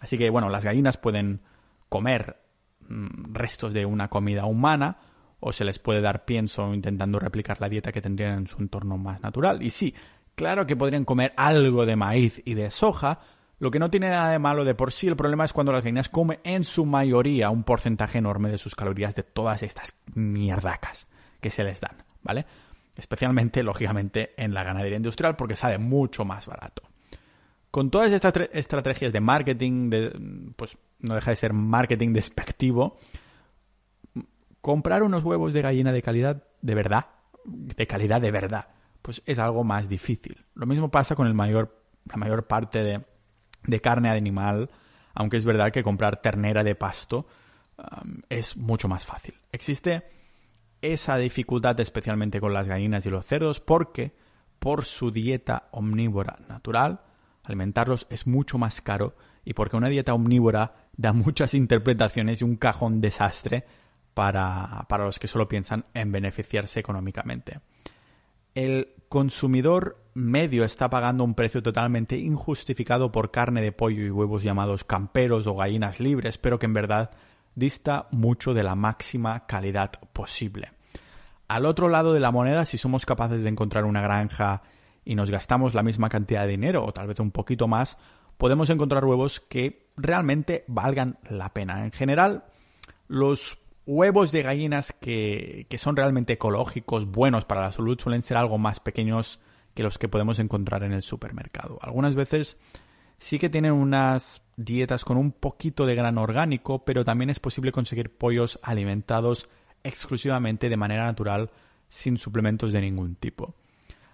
Así 0.00 0.18
que, 0.18 0.30
bueno, 0.30 0.48
las 0.48 0.64
gallinas 0.64 0.96
pueden 0.96 1.40
comer 1.88 2.40
mm, 2.88 3.34
restos 3.34 3.72
de 3.72 3.86
una 3.86 4.08
comida 4.08 4.44
humana 4.44 4.98
o 5.40 5.52
se 5.52 5.64
les 5.64 5.78
puede 5.78 6.00
dar 6.00 6.24
pienso 6.24 6.72
intentando 6.72 7.18
replicar 7.18 7.60
la 7.60 7.68
dieta 7.68 7.92
que 7.92 8.00
tendrían 8.00 8.38
en 8.38 8.46
su 8.46 8.60
entorno 8.60 8.96
más 8.96 9.20
natural. 9.22 9.62
Y 9.62 9.70
sí, 9.70 9.94
claro 10.34 10.66
que 10.66 10.76
podrían 10.76 11.04
comer 11.04 11.32
algo 11.36 11.86
de 11.86 11.96
maíz 11.96 12.40
y 12.44 12.54
de 12.54 12.70
soja, 12.70 13.20
lo 13.58 13.70
que 13.70 13.78
no 13.78 13.90
tiene 13.90 14.08
nada 14.08 14.30
de 14.30 14.38
malo 14.38 14.64
de 14.64 14.74
por 14.74 14.92
sí, 14.92 15.06
el 15.06 15.16
problema 15.16 15.44
es 15.44 15.52
cuando 15.52 15.72
las 15.72 15.82
gallinas 15.82 16.08
comen 16.08 16.40
en 16.44 16.64
su 16.64 16.84
mayoría 16.86 17.50
un 17.50 17.62
porcentaje 17.62 18.18
enorme 18.18 18.50
de 18.50 18.58
sus 18.58 18.74
calorías 18.74 19.14
de 19.14 19.22
todas 19.22 19.62
estas 19.62 19.94
mierdacas 20.14 21.06
que 21.40 21.50
se 21.50 21.62
les 21.64 21.80
dan, 21.80 22.04
¿vale? 22.22 22.46
Especialmente, 22.96 23.62
lógicamente, 23.64 24.34
en 24.36 24.54
la 24.54 24.64
ganadería 24.64 24.96
industrial 24.96 25.36
porque 25.36 25.56
sale 25.56 25.78
mucho 25.78 26.24
más 26.24 26.46
barato. 26.46 26.82
Con 27.70 27.90
todas 27.90 28.12
estas 28.12 28.32
estrategias 28.52 29.12
de 29.12 29.20
marketing, 29.20 30.52
pues 30.54 30.78
no 31.00 31.16
deja 31.16 31.32
de 31.32 31.36
ser 31.36 31.52
marketing 31.52 32.12
despectivo, 32.12 32.96
comprar 34.60 35.02
unos 35.02 35.24
huevos 35.24 35.52
de 35.52 35.60
gallina 35.60 35.92
de 35.92 36.00
calidad 36.00 36.44
de 36.62 36.74
verdad, 36.74 37.06
de 37.44 37.86
calidad 37.88 38.20
de 38.20 38.30
verdad, 38.30 38.68
pues 39.02 39.22
es 39.26 39.40
algo 39.40 39.64
más 39.64 39.88
difícil. 39.88 40.44
Lo 40.54 40.66
mismo 40.66 40.90
pasa 40.90 41.16
con 41.16 41.26
el 41.26 41.34
mayor, 41.34 41.82
la 42.04 42.16
mayor 42.16 42.46
parte 42.46 42.84
de, 42.84 43.04
de 43.64 43.80
carne 43.80 44.08
animal, 44.08 44.70
aunque 45.12 45.36
es 45.36 45.44
verdad 45.44 45.72
que 45.72 45.82
comprar 45.82 46.22
ternera 46.22 46.62
de 46.62 46.76
pasto 46.76 47.26
es 48.28 48.56
mucho 48.56 48.88
más 48.88 49.04
fácil. 49.04 49.34
Existe 49.52 50.04
esa 50.92 51.16
dificultad 51.16 51.78
especialmente 51.80 52.40
con 52.40 52.52
las 52.52 52.68
gallinas 52.68 53.06
y 53.06 53.10
los 53.10 53.24
cerdos 53.24 53.60
porque 53.60 54.12
por 54.58 54.84
su 54.84 55.10
dieta 55.10 55.68
omnívora 55.72 56.38
natural, 56.48 57.00
alimentarlos 57.42 58.06
es 58.10 58.26
mucho 58.26 58.58
más 58.58 58.80
caro 58.80 59.16
y 59.44 59.54
porque 59.54 59.76
una 59.76 59.88
dieta 59.88 60.14
omnívora 60.14 60.88
da 60.96 61.12
muchas 61.12 61.54
interpretaciones 61.54 62.40
y 62.40 62.44
un 62.44 62.56
cajón 62.56 63.00
desastre 63.00 63.64
para, 64.14 64.86
para 64.88 65.04
los 65.04 65.18
que 65.18 65.28
solo 65.28 65.48
piensan 65.48 65.86
en 65.94 66.12
beneficiarse 66.12 66.80
económicamente. 66.80 67.60
El 68.54 68.94
consumidor 69.08 70.04
medio 70.14 70.64
está 70.64 70.88
pagando 70.88 71.24
un 71.24 71.34
precio 71.34 71.62
totalmente 71.62 72.16
injustificado 72.16 73.10
por 73.10 73.32
carne 73.32 73.60
de 73.60 73.72
pollo 73.72 74.04
y 74.04 74.10
huevos 74.10 74.42
llamados 74.42 74.84
camperos 74.84 75.46
o 75.46 75.56
gallinas 75.56 75.98
libres, 75.98 76.38
pero 76.38 76.58
que 76.58 76.66
en 76.66 76.72
verdad 76.72 77.10
dista 77.54 78.08
mucho 78.12 78.54
de 78.54 78.62
la 78.62 78.74
máxima 78.74 79.46
calidad 79.46 79.90
posible. 80.12 80.73
Al 81.48 81.66
otro 81.66 81.88
lado 81.88 82.12
de 82.12 82.20
la 82.20 82.30
moneda, 82.30 82.64
si 82.64 82.78
somos 82.78 83.06
capaces 83.06 83.42
de 83.42 83.48
encontrar 83.48 83.84
una 83.84 84.00
granja 84.00 84.62
y 85.04 85.14
nos 85.14 85.30
gastamos 85.30 85.74
la 85.74 85.82
misma 85.82 86.08
cantidad 86.08 86.42
de 86.42 86.52
dinero 86.52 86.84
o 86.84 86.92
tal 86.92 87.06
vez 87.06 87.20
un 87.20 87.30
poquito 87.30 87.68
más, 87.68 87.98
podemos 88.38 88.70
encontrar 88.70 89.04
huevos 89.04 89.40
que 89.40 89.86
realmente 89.96 90.64
valgan 90.66 91.18
la 91.28 91.52
pena. 91.52 91.84
En 91.84 91.92
general, 91.92 92.44
los 93.08 93.58
huevos 93.86 94.32
de 94.32 94.42
gallinas 94.42 94.92
que, 94.92 95.66
que 95.68 95.78
son 95.78 95.96
realmente 95.96 96.34
ecológicos, 96.34 97.06
buenos 97.06 97.44
para 97.44 97.60
la 97.62 97.72
salud, 97.72 98.00
suelen 98.00 98.22
ser 98.22 98.38
algo 98.38 98.56
más 98.56 98.80
pequeños 98.80 99.38
que 99.74 99.82
los 99.82 99.98
que 99.98 100.08
podemos 100.08 100.38
encontrar 100.38 100.82
en 100.84 100.92
el 100.92 101.02
supermercado. 101.02 101.78
Algunas 101.82 102.14
veces 102.14 102.56
sí 103.18 103.38
que 103.38 103.50
tienen 103.50 103.72
unas 103.72 104.42
dietas 104.56 105.04
con 105.04 105.16
un 105.16 105.32
poquito 105.32 105.84
de 105.84 105.94
grano 105.94 106.22
orgánico, 106.22 106.84
pero 106.84 107.04
también 107.04 107.30
es 107.30 107.40
posible 107.40 107.72
conseguir 107.72 108.16
pollos 108.16 108.58
alimentados 108.62 109.48
exclusivamente 109.84 110.68
de 110.68 110.76
manera 110.76 111.04
natural 111.04 111.50
sin 111.88 112.18
suplementos 112.18 112.72
de 112.72 112.80
ningún 112.80 113.14
tipo. 113.14 113.54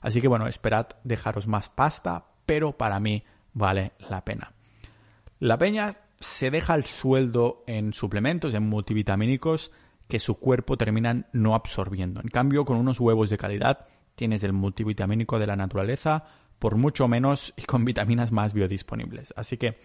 Así 0.02 0.20
que 0.20 0.28
bueno, 0.28 0.46
esperad 0.46 0.88
dejaros 1.04 1.46
más 1.46 1.70
pasta, 1.70 2.26
pero 2.44 2.76
para 2.76 3.00
mí 3.00 3.24
vale 3.54 3.92
la 4.10 4.24
pena. 4.24 4.52
La 5.38 5.56
peña 5.56 5.96
se 6.18 6.50
deja 6.50 6.74
el 6.74 6.84
sueldo 6.84 7.64
en 7.66 7.94
suplementos, 7.94 8.52
en 8.52 8.68
multivitamínicos 8.68 9.70
que 10.08 10.18
su 10.18 10.38
cuerpo 10.38 10.76
termina 10.76 11.26
no 11.32 11.54
absorbiendo. 11.54 12.20
En 12.20 12.28
cambio, 12.28 12.64
con 12.64 12.76
unos 12.76 13.00
huevos 13.00 13.30
de 13.30 13.38
calidad 13.38 13.86
tienes 14.16 14.42
el 14.42 14.52
multivitamínico 14.52 15.38
de 15.38 15.46
la 15.46 15.56
naturaleza 15.56 16.24
por 16.58 16.76
mucho 16.76 17.08
menos 17.08 17.54
y 17.56 17.62
con 17.62 17.86
vitaminas 17.86 18.32
más 18.32 18.52
biodisponibles. 18.52 19.32
Así 19.34 19.56
que, 19.56 19.78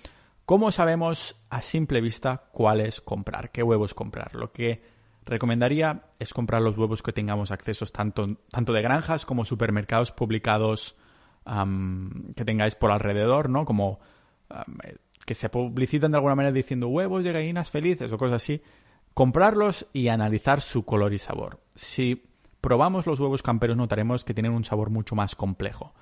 ¿cómo 0.45 0.71
sabemos 0.71 1.37
a 1.49 1.61
simple 1.61 2.01
vista 2.01 2.49
cuáles 2.51 2.99
comprar? 2.99 3.51
¿Qué 3.51 3.63
huevos 3.63 3.93
comprar? 3.93 4.35
Lo 4.35 4.51
que 4.51 4.94
recomendaría 5.25 6.03
es 6.19 6.33
comprar 6.33 6.61
los 6.61 6.77
huevos 6.77 7.01
que 7.01 7.11
tengamos 7.11 7.51
accesos 7.51 7.91
tanto, 7.91 8.37
tanto 8.51 8.73
de 8.73 8.81
granjas 8.81 9.25
como 9.25 9.45
supermercados 9.45 10.11
publicados 10.11 10.95
que 12.35 12.45
tengáis 12.45 12.75
por 12.75 12.91
alrededor, 12.91 13.49
¿no? 13.49 13.65
Como 13.65 13.99
que 15.25 15.33
se 15.33 15.49
publicitan 15.49 16.11
de 16.11 16.17
alguna 16.17 16.35
manera 16.35 16.53
diciendo 16.53 16.87
huevos 16.87 17.23
de 17.23 17.31
gallinas 17.31 17.71
felices 17.71 18.11
o 18.11 18.17
cosas 18.17 18.43
así. 18.43 18.61
Comprarlos 19.13 19.87
y 19.93 20.09
analizar 20.09 20.61
su 20.61 20.85
color 20.85 21.13
y 21.13 21.17
sabor. 21.17 21.61
Si 21.73 22.23
probamos 22.61 23.07
los 23.07 23.19
huevos 23.19 23.41
camperos 23.43 23.77
notaremos 23.77 24.25
que 24.25 24.33
tienen 24.33 24.53
un 24.53 24.65
sabor 24.65 24.89
mucho 24.89 25.15
más 25.15 25.35
complejo. 25.35 25.93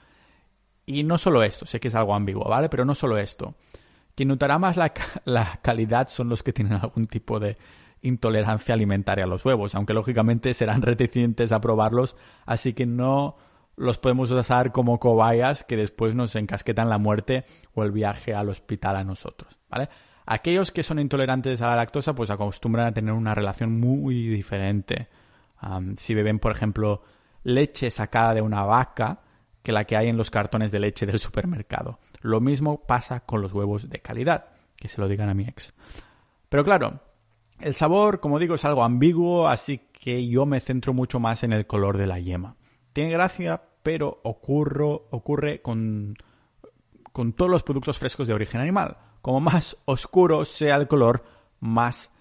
Y 0.85 1.03
no 1.03 1.17
solo 1.17 1.43
esto, 1.43 1.65
sé 1.65 1.79
que 1.79 1.89
es 1.89 1.95
algo 1.95 2.15
ambiguo, 2.15 2.45
¿vale? 2.49 2.69
Pero 2.69 2.85
no 2.85 2.95
solo 2.95 3.17
esto. 3.17 3.55
Quien 4.15 4.29
notará 4.29 4.57
más 4.59 4.77
la 4.77 5.59
calidad 5.61 6.07
son 6.07 6.29
los 6.29 6.43
que 6.43 6.53
tienen 6.53 6.73
algún 6.73 7.07
tipo 7.07 7.39
de 7.39 7.57
intolerancia 8.03 8.75
alimentaria 8.75 9.25
a 9.25 9.27
los 9.27 9.43
huevos, 9.43 9.73
aunque 9.73 9.93
lógicamente 9.93 10.53
serán 10.53 10.81
reticentes 10.83 11.51
a 11.51 11.59
probarlos, 11.59 12.15
así 12.45 12.73
que 12.73 12.85
no 12.85 13.35
los 13.75 13.97
podemos 13.97 14.29
usar 14.29 14.71
como 14.71 14.99
cobayas 14.99 15.63
que 15.63 15.75
después 15.75 16.13
nos 16.13 16.35
encasquetan 16.35 16.89
la 16.89 16.99
muerte 16.99 17.45
o 17.73 17.83
el 17.83 17.91
viaje 17.91 18.35
al 18.35 18.49
hospital 18.49 18.97
a 18.97 19.03
nosotros, 19.03 19.57
¿vale? 19.67 19.89
Aquellos 20.25 20.71
que 20.71 20.83
son 20.83 20.99
intolerantes 20.99 21.61
a 21.61 21.67
la 21.67 21.77
lactosa 21.77 22.13
pues 22.13 22.29
acostumbran 22.29 22.85
a 22.87 22.93
tener 22.93 23.13
una 23.13 23.33
relación 23.33 23.79
muy 23.79 24.27
diferente 24.27 25.09
si 25.97 26.13
beben, 26.13 26.39
por 26.39 26.51
ejemplo, 26.51 27.03
leche 27.43 27.89
sacada 27.89 28.33
de 28.33 28.41
una 28.41 28.63
vaca 28.63 29.21
que 29.61 29.71
la 29.71 29.85
que 29.85 29.95
hay 29.95 30.09
en 30.09 30.17
los 30.17 30.29
cartones 30.29 30.71
de 30.71 30.79
leche 30.79 31.05
del 31.05 31.19
supermercado. 31.19 31.99
Lo 32.21 32.41
mismo 32.41 32.85
pasa 32.85 33.21
con 33.21 33.41
los 33.41 33.53
huevos 33.53 33.89
de 33.89 33.99
calidad, 33.99 34.47
que 34.75 34.89
se 34.89 34.99
lo 34.99 35.07
digan 35.07 35.29
a 35.29 35.33
mi 35.33 35.43
ex. 35.43 35.73
Pero 36.49 36.63
claro, 36.63 36.99
el 37.59 37.75
sabor, 37.75 38.19
como 38.19 38.39
digo, 38.39 38.55
es 38.55 38.65
algo 38.65 38.83
ambiguo, 38.83 39.47
así 39.47 39.89
que 39.91 40.27
yo 40.27 40.45
me 40.45 40.59
centro 40.59 40.93
mucho 40.93 41.19
más 41.19 41.43
en 41.43 41.53
el 41.53 41.65
color 41.65 41.97
de 41.97 42.07
la 42.07 42.19
yema. 42.19 42.55
Tiene 42.91 43.11
gracia, 43.11 43.61
pero 43.83 44.19
ocurre 44.23 45.61
con, 45.61 46.15
todos 47.35 47.51
los 47.51 47.63
productos 47.63 47.97
frescos 47.97 48.27
de 48.27 48.33
origen 48.33 48.61
animal. 48.61 48.97
Como 49.21 49.39
más 49.39 49.77
oscuro 49.85 50.45
sea 50.45 50.75
el 50.75 50.87
color, 50.87 51.23
más 51.59 52.11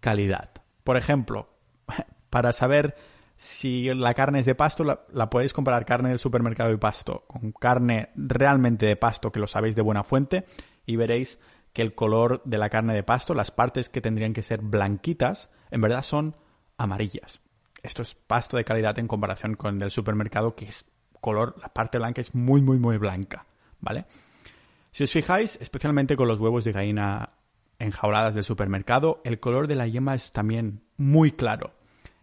calidad. 0.00 0.50
Por 0.84 0.96
ejemplo, 0.96 1.50
para 2.30 2.52
saber 2.52 2.96
si 3.36 3.92
la 3.92 4.14
carne 4.14 4.40
es 4.40 4.46
de 4.46 4.54
pasto, 4.54 4.82
la, 4.84 5.30
podéis 5.30 5.52
comparar 5.52 5.84
carne 5.84 6.08
del 6.08 6.18
supermercado 6.18 6.72
y 6.72 6.78
pasto 6.78 7.24
con 7.26 7.52
carne 7.52 8.10
realmente 8.16 8.86
de 8.86 8.96
pasto 8.96 9.30
que 9.30 9.40
lo 9.40 9.46
sabéis 9.46 9.76
de 9.76 9.82
buena 9.82 10.04
fuente 10.04 10.46
y 10.86 10.96
veréis 10.96 11.38
que 11.76 11.82
el 11.82 11.94
color 11.94 12.40
de 12.46 12.56
la 12.56 12.70
carne 12.70 12.94
de 12.94 13.02
pasto, 13.02 13.34
las 13.34 13.50
partes 13.50 13.90
que 13.90 14.00
tendrían 14.00 14.32
que 14.32 14.42
ser 14.42 14.62
blanquitas, 14.62 15.50
en 15.70 15.82
verdad 15.82 16.02
son 16.02 16.34
amarillas. 16.78 17.42
Esto 17.82 18.00
es 18.00 18.14
pasto 18.14 18.56
de 18.56 18.64
calidad 18.64 18.98
en 18.98 19.06
comparación 19.06 19.56
con 19.56 19.74
el 19.74 19.80
del 19.80 19.90
supermercado 19.90 20.56
que 20.56 20.64
es 20.64 20.86
color, 21.20 21.54
la 21.60 21.68
parte 21.68 21.98
blanca 21.98 22.22
es 22.22 22.34
muy, 22.34 22.62
muy, 22.62 22.78
muy 22.78 22.96
blanca, 22.96 23.44
¿vale? 23.80 24.06
Si 24.90 25.04
os 25.04 25.12
fijáis, 25.12 25.58
especialmente 25.60 26.16
con 26.16 26.28
los 26.28 26.40
huevos 26.40 26.64
de 26.64 26.72
gallina 26.72 27.34
enjauladas 27.78 28.34
del 28.34 28.44
supermercado, 28.44 29.20
el 29.24 29.38
color 29.38 29.68
de 29.68 29.74
la 29.74 29.86
yema 29.86 30.14
es 30.14 30.32
también 30.32 30.80
muy 30.96 31.32
claro 31.32 31.74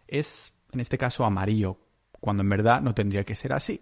es, 0.08 0.52
en 0.72 0.80
este 0.80 0.98
caso, 0.98 1.24
amarillo, 1.24 1.78
cuando 2.20 2.42
en 2.42 2.48
verdad 2.48 2.80
no 2.80 2.94
tendría 2.94 3.24
que 3.24 3.36
ser 3.36 3.52
así. 3.52 3.80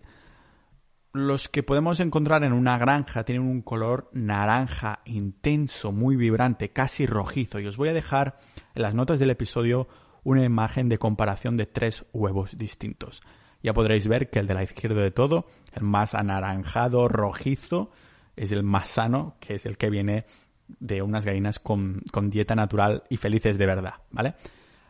Los 1.15 1.51
que 1.51 1.63
podemos 1.63 2.01
encontrar 2.01 2.43
en 2.43 2.55
una 2.55 2.79
granja 2.79 3.25
tienen 3.25 3.47
un 3.47 3.61
color 3.61 4.09
naranja 4.15 5.01
intenso, 5.05 5.93
muy 5.93 6.17
vibrante, 6.17 6.71
casi 6.71 7.05
rojizo. 7.05 7.61
Y 7.61 7.67
os 7.67 7.77
voy 7.77 7.91
a 7.91 7.93
dejar 7.93 8.37
en 8.75 8.81
las 8.81 8.95
notas 8.95 9.19
del 9.19 9.29
episodio 9.29 9.89
una 10.25 10.43
imagen 10.43 10.89
de 10.89 10.99
comparación 10.99 11.59
de 11.59 11.67
tres 11.67 12.07
huevos 12.15 12.57
distintos. 12.57 13.21
Ya 13.63 13.75
podréis 13.75 14.09
ver 14.09 14.31
que 14.31 14.39
el 14.39 14.47
de 14.47 14.55
la 14.55 14.63
izquierda 14.63 15.03
de 15.03 15.11
todo, 15.11 15.47
el 15.75 15.83
más 15.83 16.15
anaranjado, 16.15 17.09
rojizo, 17.09 17.91
es 18.35 18.51
el 18.51 18.63
más 18.63 18.89
sano, 18.89 19.37
que 19.39 19.55
es 19.55 19.67
el 19.67 19.77
que 19.77 19.91
viene 19.91 20.25
de 20.81 21.03
unas 21.03 21.27
gallinas 21.27 21.59
con, 21.59 22.03
dieta 22.31 22.55
natural 22.55 23.05
y 23.11 23.19
felices 23.19 23.59
de 23.59 23.67
verdad, 23.67 23.97
¿vale? 24.11 24.35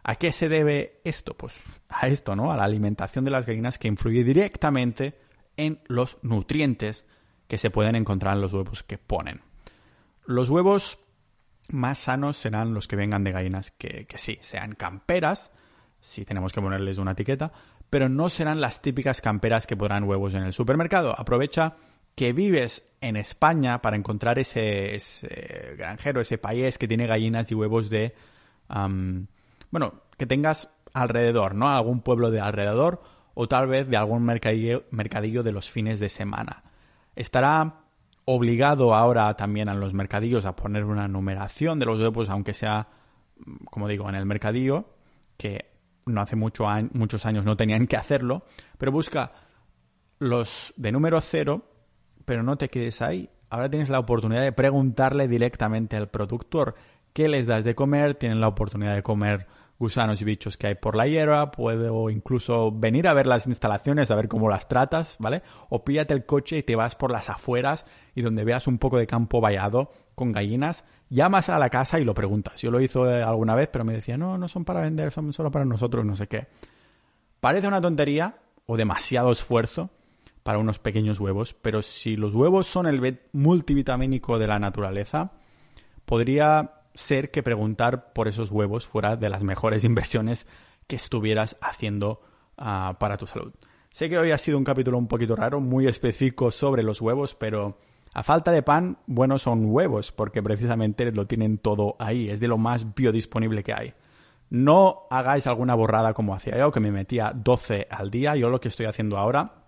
¿A 0.04 0.14
qué 0.14 0.32
se 0.32 0.48
debe 0.48 1.00
esto? 1.02 1.36
Pues 1.36 1.52
a 1.88 2.06
esto, 2.06 2.36
¿no? 2.36 2.52
A 2.52 2.56
la 2.56 2.64
alimentación 2.64 3.24
de 3.24 3.32
las 3.32 3.44
gallinas 3.44 3.76
que 3.78 3.88
influye 3.88 4.22
directamente 4.22 5.18
en 5.56 5.80
los 5.86 6.18
nutrientes 6.22 7.06
que 7.48 7.58
se 7.58 7.70
pueden 7.70 7.96
encontrar 7.96 8.34
en 8.34 8.40
los 8.40 8.52
huevos 8.52 8.82
que 8.82 8.98
ponen. 8.98 9.42
Los 10.24 10.48
huevos 10.48 10.98
más 11.68 11.98
sanos 11.98 12.36
serán 12.36 12.74
los 12.74 12.88
que 12.88 12.96
vengan 12.96 13.24
de 13.24 13.32
gallinas 13.32 13.70
que, 13.70 14.06
que 14.06 14.18
sí, 14.18 14.38
sean 14.40 14.74
camperas, 14.74 15.50
si 16.00 16.24
tenemos 16.24 16.52
que 16.52 16.60
ponerles 16.60 16.98
una 16.98 17.12
etiqueta, 17.12 17.52
pero 17.90 18.08
no 18.08 18.28
serán 18.28 18.60
las 18.60 18.80
típicas 18.80 19.20
camperas 19.20 19.66
que 19.66 19.76
podrán 19.76 20.04
huevos 20.04 20.34
en 20.34 20.42
el 20.42 20.52
supermercado. 20.52 21.14
Aprovecha 21.18 21.76
que 22.14 22.32
vives 22.32 22.90
en 23.00 23.16
España 23.16 23.80
para 23.80 23.96
encontrar 23.96 24.38
ese, 24.38 24.98
granjero, 25.76 26.20
ese 26.20 26.38
país 26.38 26.78
que 26.78 26.88
tiene 26.88 27.06
gallinas 27.06 27.50
y 27.50 27.54
huevos 27.54 27.90
de... 27.90 28.14
bueno, 29.70 30.02
que 30.16 30.26
tengas 30.26 30.68
alrededor, 30.92 31.54
¿no? 31.54 31.68
Algún 31.68 32.00
pueblo 32.00 32.30
de 32.30 32.40
alrededor 32.40 33.02
o 33.34 33.48
tal 33.48 33.66
vez 33.66 33.88
de 33.88 33.96
algún 33.96 34.24
mercadillo, 34.24 35.42
de 35.42 35.52
los 35.52 35.70
fines 35.70 36.00
de 36.00 36.08
semana. 36.08 36.64
Estará 37.16 37.80
obligado 38.24 38.94
ahora 38.94 39.34
también 39.34 39.68
a 39.68 39.74
los 39.74 39.94
mercadillos 39.94 40.44
a 40.44 40.54
poner 40.54 40.84
una 40.84 41.08
numeración 41.08 41.78
de 41.78 41.86
los 41.86 42.00
huevos, 42.00 42.28
aunque 42.28 42.54
sea, 42.54 42.88
como 43.70 43.88
digo, 43.88 44.08
en 44.08 44.14
el 44.14 44.26
mercadillo, 44.26 44.86
que 45.36 45.66
no 46.06 46.20
hace 46.20 46.36
mucho 46.36 46.66
muchos 46.92 47.26
años 47.26 47.44
no 47.44 47.56
tenían 47.56 47.86
que 47.86 47.96
hacerlo, 47.96 48.44
pero 48.78 48.92
busca 48.92 49.32
los 50.18 50.72
de 50.76 50.92
número 50.92 51.20
cero, 51.20 51.64
pero 52.24 52.42
no 52.42 52.56
te 52.56 52.68
quedes 52.68 53.02
ahí. 53.02 53.28
Ahora 53.50 53.68
tienes 53.68 53.88
la 53.88 53.98
oportunidad 53.98 54.42
de 54.42 54.52
preguntarle 54.52 55.28
directamente 55.28 55.96
al 55.96 56.08
productor 56.08 56.74
qué 57.12 57.28
les 57.28 57.46
das 57.46 57.64
de 57.64 57.74
comer, 57.74 58.14
tienen 58.14 58.40
la 58.40 58.48
oportunidad 58.48 58.94
de 58.94 59.02
comer 59.02 59.46
gusanos 59.82 60.22
y 60.22 60.24
bichos 60.24 60.56
que 60.56 60.68
hay 60.68 60.74
por 60.76 60.94
la 60.94 61.08
hierba, 61.08 61.50
puedo 61.50 62.08
incluso 62.08 62.70
venir 62.70 63.08
a 63.08 63.14
ver 63.14 63.26
las 63.26 63.48
instalaciones, 63.48 64.12
a 64.12 64.14
ver 64.14 64.28
cómo 64.28 64.48
las 64.48 64.68
tratas, 64.68 65.16
¿vale? 65.18 65.42
O 65.70 65.84
píllate 65.84 66.14
el 66.14 66.24
coche 66.24 66.58
y 66.58 66.62
te 66.62 66.76
vas 66.76 66.94
por 66.94 67.10
las 67.10 67.28
afueras 67.28 67.84
y 68.14 68.22
donde 68.22 68.44
veas 68.44 68.68
un 68.68 68.78
poco 68.78 68.96
de 68.96 69.08
campo 69.08 69.40
vallado 69.40 69.90
con 70.14 70.30
gallinas, 70.30 70.84
llamas 71.10 71.48
a 71.48 71.58
la 71.58 71.68
casa 71.68 71.98
y 71.98 72.04
lo 72.04 72.14
preguntas. 72.14 72.62
Yo 72.62 72.70
lo 72.70 72.80
hice 72.80 73.00
alguna 73.24 73.56
vez, 73.56 73.68
pero 73.72 73.84
me 73.84 73.92
decía, 73.92 74.16
no, 74.16 74.38
no 74.38 74.46
son 74.46 74.64
para 74.64 74.82
vender, 74.82 75.10
son 75.10 75.32
solo 75.32 75.50
para 75.50 75.64
nosotros, 75.64 76.04
no 76.04 76.14
sé 76.14 76.28
qué. 76.28 76.46
Parece 77.40 77.66
una 77.66 77.80
tontería 77.80 78.36
o 78.66 78.76
demasiado 78.76 79.32
esfuerzo 79.32 79.90
para 80.44 80.58
unos 80.58 80.78
pequeños 80.78 81.18
huevos, 81.18 81.54
pero 81.54 81.82
si 81.82 82.14
los 82.14 82.34
huevos 82.36 82.68
son 82.68 82.86
el 82.86 83.20
multivitamínico 83.32 84.38
de 84.38 84.46
la 84.46 84.60
naturaleza, 84.60 85.32
podría 86.04 86.81
ser 86.94 87.30
que 87.30 87.42
preguntar 87.42 88.12
por 88.12 88.28
esos 88.28 88.50
huevos 88.50 88.86
fuera 88.86 89.16
de 89.16 89.28
las 89.28 89.42
mejores 89.42 89.84
inversiones 89.86 90.46
que 90.86 90.96
estuvieras 90.96 91.56
haciendo 91.60 92.20
ah, 92.58 92.96
para 92.98 93.16
tu 93.16 93.26
salud. 93.26 93.52
Sé 93.90 94.08
que 94.08 94.18
hoy 94.18 94.30
ha 94.30 94.38
sido 94.38 94.56
un 94.56 94.64
capítulo 94.64 94.96
un 94.96 95.08
poquito 95.08 95.36
raro, 95.36 95.60
muy 95.60 95.86
específico 95.86 96.50
sobre 96.50 96.82
los 96.82 97.00
huevos, 97.00 97.34
pero 97.34 97.78
a 98.14 98.22
falta 98.22 98.50
de 98.50 98.62
pan, 98.62 98.98
buenos 99.06 99.42
son 99.42 99.66
huevos, 99.66 100.12
porque 100.12 100.42
precisamente 100.42 101.10
lo 101.12 101.26
tienen 101.26 101.58
todo 101.58 101.96
ahí, 101.98 102.28
es 102.30 102.40
de 102.40 102.48
lo 102.48 102.58
más 102.58 102.94
biodisponible 102.94 103.62
que 103.62 103.74
hay. 103.74 103.94
No 104.50 105.06
hagáis 105.10 105.46
alguna 105.46 105.74
borrada 105.74 106.12
como 106.12 106.34
hacía 106.34 106.58
yo, 106.58 106.70
que 106.72 106.80
me 106.80 106.90
metía 106.90 107.32
12 107.34 107.86
al 107.88 108.10
día. 108.10 108.36
Yo 108.36 108.50
lo 108.50 108.60
que 108.60 108.68
estoy 108.68 108.84
haciendo 108.84 109.16
ahora, 109.16 109.64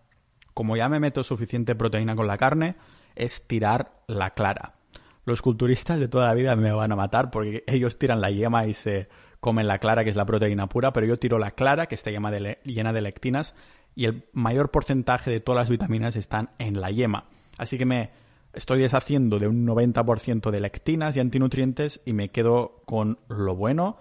como 0.52 0.76
ya 0.76 0.90
me 0.90 1.00
meto 1.00 1.22
suficiente 1.22 1.74
proteína 1.74 2.14
con 2.14 2.26
la 2.26 2.37
carne, 2.37 2.76
es 3.14 3.46
tirar 3.46 4.02
la 4.06 4.28
clara. 4.28 4.74
Los 5.24 5.42
culturistas 5.42 5.98
de 6.00 6.08
toda 6.08 6.26
la 6.26 6.34
vida 6.34 6.54
me 6.56 6.72
van 6.72 6.92
a 6.92 6.96
matar 6.96 7.30
porque 7.30 7.64
ellos 7.66 7.98
tiran 7.98 8.20
la 8.20 8.30
yema 8.30 8.66
y 8.66 8.74
se 8.74 9.08
comen 9.40 9.66
la 9.66 9.78
clara, 9.78 10.04
que 10.04 10.10
es 10.10 10.16
la 10.16 10.26
proteína 10.26 10.68
pura, 10.68 10.92
pero 10.92 11.06
yo 11.06 11.18
tiro 11.18 11.38
la 11.38 11.50
clara, 11.50 11.87
que 11.87 11.94
está 11.94 12.10
llena 12.10 12.92
de 12.92 13.00
lectinas, 13.02 13.54
y 13.94 14.06
el 14.06 14.24
mayor 14.32 14.70
porcentaje 14.70 15.30
de 15.30 15.40
todas 15.40 15.62
las 15.62 15.70
vitaminas 15.70 16.16
están 16.16 16.50
en 16.58 16.80
la 16.80 16.90
yema. 16.90 17.26
Así 17.58 17.78
que 17.78 17.84
me 17.84 18.10
estoy 18.52 18.80
deshaciendo 18.80 19.38
de 19.38 19.48
un 19.48 19.66
90% 19.66 20.50
de 20.50 20.60
lectinas 20.60 21.16
y 21.16 21.20
antinutrientes 21.20 22.00
y 22.04 22.12
me 22.12 22.30
quedo 22.30 22.82
con 22.87 23.18
lo 23.28 23.54
bueno 23.54 23.98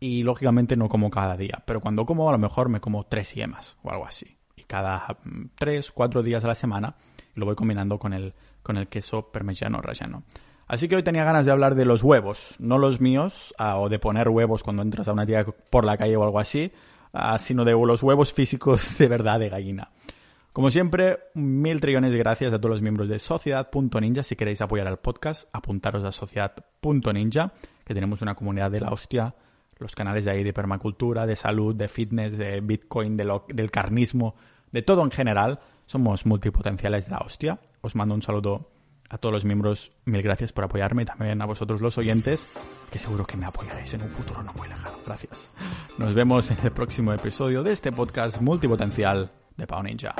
y 0.00 0.22
lógicamente 0.22 0.76
no 0.76 0.88
como 0.88 1.10
cada 1.10 1.36
día, 1.36 1.62
pero 1.66 1.80
cuando 1.80 2.04
como 2.04 2.28
a 2.28 2.32
lo 2.32 2.38
mejor 2.38 2.68
me 2.68 2.80
como 2.80 3.04
tres 3.04 3.34
yemas 3.34 3.76
o 3.82 3.90
algo 3.90 4.06
así. 4.06 4.36
Y 4.56 4.62
cada 4.64 5.18
mm, 5.24 5.46
tres, 5.54 5.90
cuatro 5.90 6.22
días 6.22 6.44
a 6.44 6.48
la 6.48 6.54
semana 6.54 6.96
lo 7.34 7.46
voy 7.46 7.54
combinando 7.54 7.98
con 7.98 8.12
el, 8.12 8.34
con 8.62 8.76
el 8.76 8.88
queso 8.88 9.30
parmigiano 9.30 9.80
rallano. 9.80 10.22
Así 10.66 10.88
que 10.88 10.96
hoy 10.96 11.02
tenía 11.04 11.24
ganas 11.24 11.46
de 11.46 11.52
hablar 11.52 11.76
de 11.76 11.84
los 11.84 12.02
huevos, 12.02 12.56
no 12.58 12.78
los 12.78 13.00
míos, 13.00 13.54
ah, 13.56 13.78
o 13.78 13.88
de 13.88 14.00
poner 14.00 14.28
huevos 14.28 14.64
cuando 14.64 14.82
entras 14.82 15.06
a 15.06 15.12
una 15.12 15.24
tía 15.24 15.44
por 15.44 15.84
la 15.84 15.96
calle 15.96 16.16
o 16.16 16.24
algo 16.24 16.40
así, 16.40 16.72
ah, 17.12 17.38
sino 17.38 17.64
de 17.64 17.72
los 17.72 18.02
huevos 18.02 18.32
físicos 18.32 18.98
de 18.98 19.06
verdad 19.06 19.38
de 19.38 19.48
gallina. 19.48 19.90
Como 20.52 20.70
siempre, 20.70 21.18
mil 21.34 21.80
trillones 21.80 22.12
de 22.12 22.18
gracias 22.18 22.52
a 22.52 22.58
todos 22.58 22.70
los 22.70 22.82
miembros 22.82 23.08
de 23.08 23.18
Sociedad.ninja. 23.18 24.22
Si 24.22 24.36
queréis 24.36 24.60
apoyar 24.62 24.86
al 24.86 24.98
podcast, 24.98 25.48
apuntaros 25.52 26.02
a 26.02 26.12
Sociedad.ninja, 26.12 27.52
que 27.84 27.94
tenemos 27.94 28.22
una 28.22 28.34
comunidad 28.34 28.70
de 28.70 28.80
la 28.80 28.88
hostia, 28.88 29.34
los 29.78 29.94
canales 29.94 30.24
de 30.24 30.30
ahí 30.30 30.42
de 30.42 30.54
permacultura, 30.54 31.26
de 31.26 31.36
salud, 31.36 31.76
de 31.76 31.88
fitness, 31.88 32.38
de 32.38 32.60
Bitcoin, 32.60 33.16
del 33.18 33.70
carnismo, 33.70 34.34
de 34.72 34.80
todo 34.82 35.04
en 35.04 35.10
general. 35.10 35.60
Somos 35.84 36.24
multipotenciales 36.24 37.04
de 37.04 37.10
la 37.10 37.18
hostia. 37.18 37.60
Os 37.82 37.94
mando 37.94 38.14
un 38.14 38.22
saludo 38.22 38.70
a 39.08 39.18
todos 39.18 39.32
los 39.32 39.44
miembros, 39.44 39.92
mil 40.04 40.22
gracias 40.22 40.52
por 40.52 40.64
apoyarme 40.64 41.04
también 41.04 41.40
a 41.42 41.46
vosotros 41.46 41.80
los 41.80 41.98
oyentes, 41.98 42.48
que 42.90 42.98
seguro 42.98 43.26
que 43.26 43.36
me 43.36 43.46
apoyaréis 43.46 43.94
en 43.94 44.02
un 44.02 44.10
futuro 44.10 44.42
no 44.42 44.52
muy 44.54 44.68
lejano. 44.68 44.96
Gracias. 45.06 45.52
Nos 45.98 46.14
vemos 46.14 46.50
en 46.50 46.58
el 46.62 46.70
próximo 46.70 47.12
episodio 47.12 47.62
de 47.62 47.72
este 47.72 47.92
podcast 47.92 48.40
multipotencial 48.40 49.30
de 49.56 49.66
Pau 49.66 49.82
Ninja. 49.82 50.14